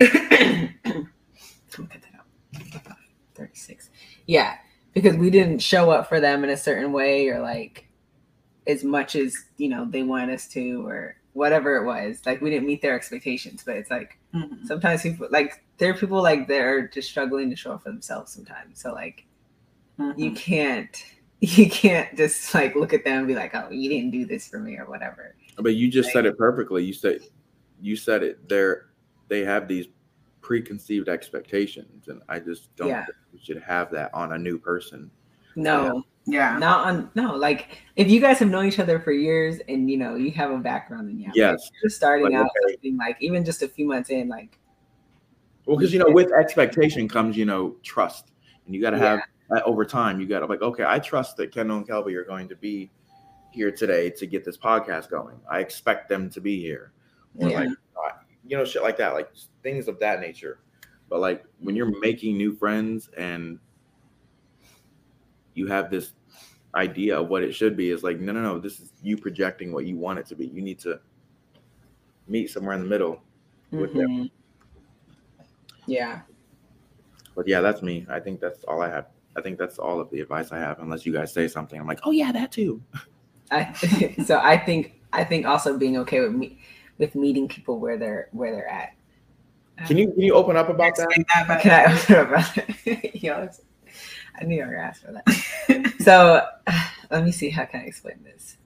[1.70, 2.96] Cut that out.
[3.34, 3.88] 36
[4.26, 4.56] yeah
[4.92, 7.86] because we didn't show up for them in a certain way or like
[8.66, 12.50] as much as you know they wanted us to or whatever it was like we
[12.50, 14.66] didn't meet their expectations but it's like Mhm.
[14.66, 18.32] sometimes people like there are people like they're just struggling to show up for themselves
[18.32, 19.24] sometimes so like
[20.16, 20.36] you Mhm.
[20.36, 21.04] can't
[21.44, 24.46] you can't just like look at them and be like oh you didn't do this
[24.48, 26.84] for me or whatever But you just said it perfectly.
[26.84, 27.20] You said
[27.80, 28.48] you said it.
[28.48, 28.86] They're
[29.28, 29.86] they have these
[30.40, 33.04] preconceived expectations, and I just don't Yeah.
[33.06, 35.10] think we should have that on a new person.
[35.56, 36.58] no Yeah.
[36.58, 39.96] not on no like if you guys have known each other for years and you
[39.98, 41.68] know you have a background in yeah Yes.
[41.74, 42.74] you're just starting Like, out okay.
[42.74, 44.58] something like even just a few months in like
[45.66, 48.30] Well, because you know, with expectation comes you know trust,
[48.64, 49.20] and you got to Yeah.
[49.54, 50.20] Have over time.
[50.20, 52.90] You got to like, okay, I trust that Kendal and Kelby are going to be
[53.50, 55.38] here today to get this podcast going.
[55.50, 56.92] I expect them to be here,
[57.36, 57.60] or Yeah.
[57.60, 58.10] like, uh,
[58.46, 59.30] you know, shit like that, like
[59.62, 60.58] things of that nature.
[61.08, 63.58] But like when you're making new friends and
[65.54, 66.12] you have this
[66.74, 69.72] idea of what it should be, is like, no, no, no, this is you projecting
[69.72, 70.46] what you want it to be.
[70.46, 70.98] You need to
[72.26, 73.20] meet somewhere in the middle.
[73.70, 74.08] With them.
[74.08, 74.30] mhm.
[75.86, 76.22] yeah
[77.34, 78.06] But yeah, that's me.
[78.10, 79.06] I think that's all I have.
[79.36, 80.80] I think that's all of the advice I have.
[80.80, 82.82] Unless you guys say something, I'm like, oh yeah, that too.
[83.50, 83.72] I
[84.26, 86.58] so I think I think also being okay with me
[86.98, 88.94] with meeting people where they're where they're at.
[89.86, 91.08] Can you can you open up about that?
[91.34, 93.14] That, but- Can I open up about it?
[93.22, 93.48] Yo,
[94.40, 95.92] I knew you were gonna ask for that.
[96.02, 96.44] So
[97.10, 98.56] let me see how can I explain this.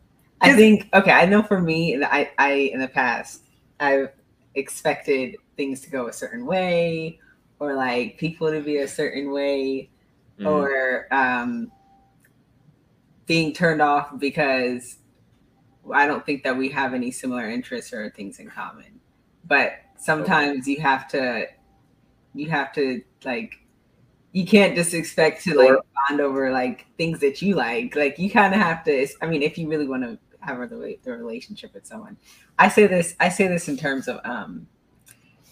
[0.41, 3.43] I think okay, I know for me, and I, I in the past,
[3.81, 4.13] I've
[4.55, 7.21] expected things to go a certain way,
[7.59, 9.91] or like people to be a certain way,
[10.39, 10.47] Mm.
[10.47, 11.73] or um,
[13.25, 14.99] being turned off because
[15.93, 19.01] I don't think that we have any similar interests or things in common.
[19.47, 21.47] But sometimes you have to,
[22.35, 23.55] you have to like,
[24.33, 25.73] you can't just expect to like
[26.09, 27.97] bond over like things that you like.
[27.97, 29.07] Like you kind of have to.
[29.23, 32.19] I mean, if you really want to have a the relationship with someone,
[32.59, 33.15] I say this.
[33.19, 34.67] I say this in terms of um,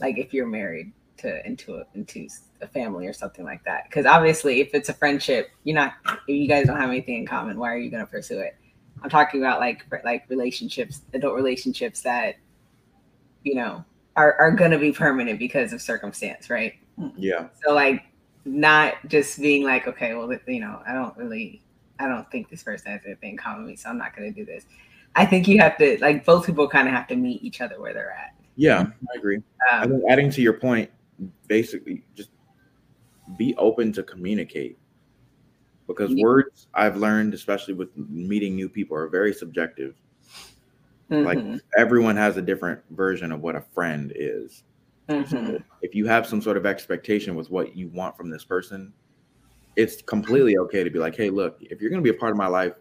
[0.00, 0.92] like if you're married
[1.24, 2.28] to into a into
[2.60, 3.84] a family or something like that.
[3.84, 5.94] Because obviously, if it's a friendship, you're not.
[6.28, 8.56] If you guys don't have anything in common, why are you going to pursue it?
[9.02, 12.36] I'm talking about like like relationships, adult relationships that
[13.42, 13.84] you know
[14.16, 16.74] are are going to be permanent because of circumstance, right?
[17.16, 17.48] Yeah.
[17.64, 18.04] So like
[18.44, 21.62] not just being like, okay, well, you know, I don't really,
[21.98, 24.32] I don't think this person has anything in common with me, so I'm not going
[24.32, 24.64] to do this.
[25.16, 27.80] I think you have to like both people kind of have to meet each other
[27.80, 28.34] where they're at.
[28.56, 29.42] Yeah, I agree.
[29.70, 30.90] I Um, think adding to your point,
[31.46, 32.30] basically, just
[33.36, 34.78] be open to communicate.
[35.86, 36.22] Because Yeah.
[36.22, 39.94] words I've learned, especially with meeting new people, are very subjective.
[41.10, 41.60] Like Mhm.
[41.76, 44.64] everyone has a different version of what a friend is.
[45.08, 45.62] Mhm.
[45.82, 48.92] If you have some sort of expectation with what you want from this person,
[49.76, 52.38] it's completely okay to be like, hey, look, if you're gonna be a part of
[52.38, 52.74] my life,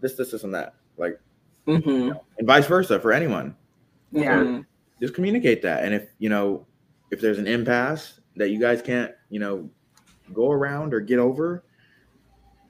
[0.00, 0.74] this, this, this, and that.
[0.96, 1.20] Like,
[1.66, 2.18] Mhm.
[2.38, 3.54] and vice versa for anyone.
[4.12, 4.44] Yeah.
[4.44, 4.66] Mhm.
[5.00, 5.84] Just communicate that.
[5.84, 6.66] And if you know,
[7.10, 9.68] if there's an impasse that you guys can't, you know,
[10.32, 11.64] go around or get over,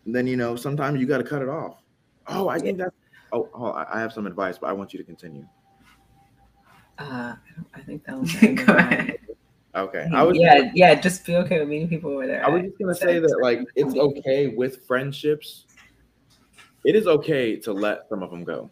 [0.07, 1.83] then you know, sometimes you gotta cut it off.
[2.27, 2.95] Oh, I think that's
[3.33, 5.47] oh, oh I I have some advice, but I want you to continue.
[6.99, 8.35] Uh, I don't- I think that was
[8.67, 9.19] Go ahead.
[9.75, 10.09] Okay.
[10.13, 10.95] I was yeah, yeah.
[10.95, 12.45] Just be okay with meeting people over they're.
[12.45, 15.67] I was just gonna say that like it's okay with friendships.
[16.85, 18.71] It is okay to let some of them go.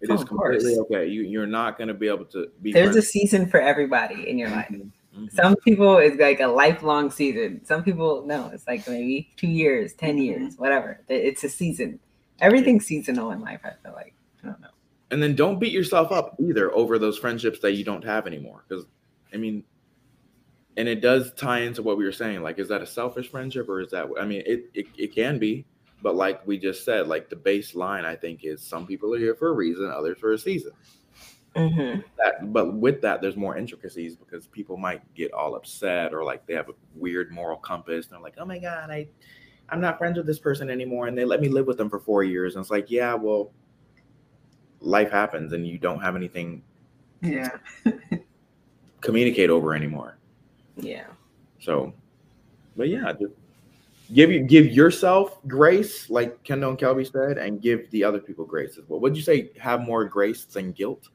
[0.00, 1.06] It Oh, is completely okay.
[1.06, 2.72] You you're not gonna be able to be.
[2.72, 4.68] There's a season for everybody in your life.
[4.70, 5.32] Mhm, mhm.
[5.32, 7.64] Some people it's like a lifelong season.
[7.64, 10.24] Some people no, it's like maybe two years, ten Mm-hmm.
[10.42, 11.00] years, whatever.
[11.08, 11.98] It's a season.
[12.40, 13.60] Everything's seasonal in life.
[13.64, 14.68] I feel like I don't know.
[15.10, 18.64] And then don't beat yourself up either over those friendships that you don't have anymore.
[18.68, 18.84] Because
[19.34, 19.64] I mean,
[20.76, 22.42] and it does tie into what we were saying.
[22.42, 24.06] Like, is that a selfish friendship or is that?
[24.20, 25.64] I mean, it it, it can be,
[26.02, 29.34] but like we just said, like the baseline I think is some people are here
[29.34, 30.72] for a reason, others for a season.
[31.56, 32.00] Mm-hmm.
[32.18, 36.46] that but with that there's more intricacies because people might get all upset or like
[36.46, 39.08] they have a weird moral compass and they're like oh my god i
[39.70, 41.98] i'm not friends with this person anymore and they let me live with them for
[41.98, 43.50] four years and it's like yeah well
[44.80, 46.62] life happens and you don't have anything
[47.22, 47.48] Yeah.
[49.00, 50.18] communicate over anymore
[50.76, 51.06] Yeah.
[51.60, 51.92] so
[52.76, 53.32] but yeah just
[54.14, 58.44] give you give yourself grace like kendal and kelby said and give the other people
[58.44, 61.08] grace as well would you say have more grace than guilt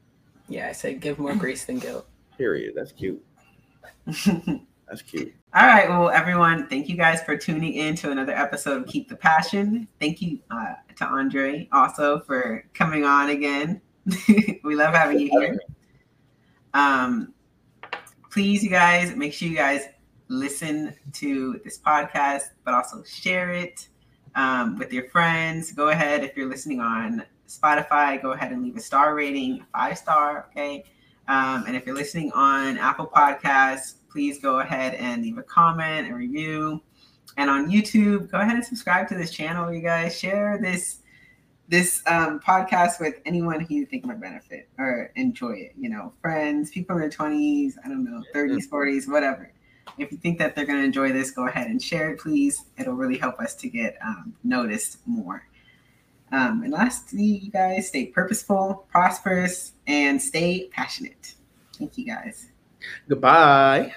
[0.48, 0.68] Yeah.
[0.68, 2.06] I said give more grace than guilt.
[2.38, 3.22] period that's cute
[4.86, 8.82] that's cute All right, well, everyone, thank you guys for tuning in to another episode
[8.82, 9.86] of Keep the Passion.
[10.00, 13.80] Thank you uh, to Andre also for coming on again.
[14.64, 15.60] we love having you here.
[16.74, 17.32] Um,
[18.32, 19.82] please, you guys, make sure you guys
[20.28, 23.88] listen to this podcast, but also share it
[24.34, 25.72] um, with your friends.
[25.72, 29.98] Go ahead if you're listening on Spotify, go ahead and leave a star rating, five
[29.98, 30.84] star, okay.
[31.28, 36.06] Um, and if you're listening on Apple Podcasts, please go ahead and leave a comment
[36.06, 36.82] and review.
[37.36, 40.18] And on YouTube, go ahead and subscribe to this channel, you guys.
[40.18, 40.98] Share this
[41.66, 45.72] this um, podcast with anyone who you think might benefit or enjoy it.
[45.78, 49.50] You know, friends, people in their twenties, I don't know, thirties, forties, whatever.
[49.98, 52.64] If you think that they're going to enjoy this, go ahead and share it, please.
[52.78, 55.46] It'll really help us to get um, noticed more.
[56.32, 61.34] Um, and lastly, you guys stay purposeful, prosperous, and stay passionate.
[61.78, 62.48] Thank you guys.
[63.08, 63.94] goodbye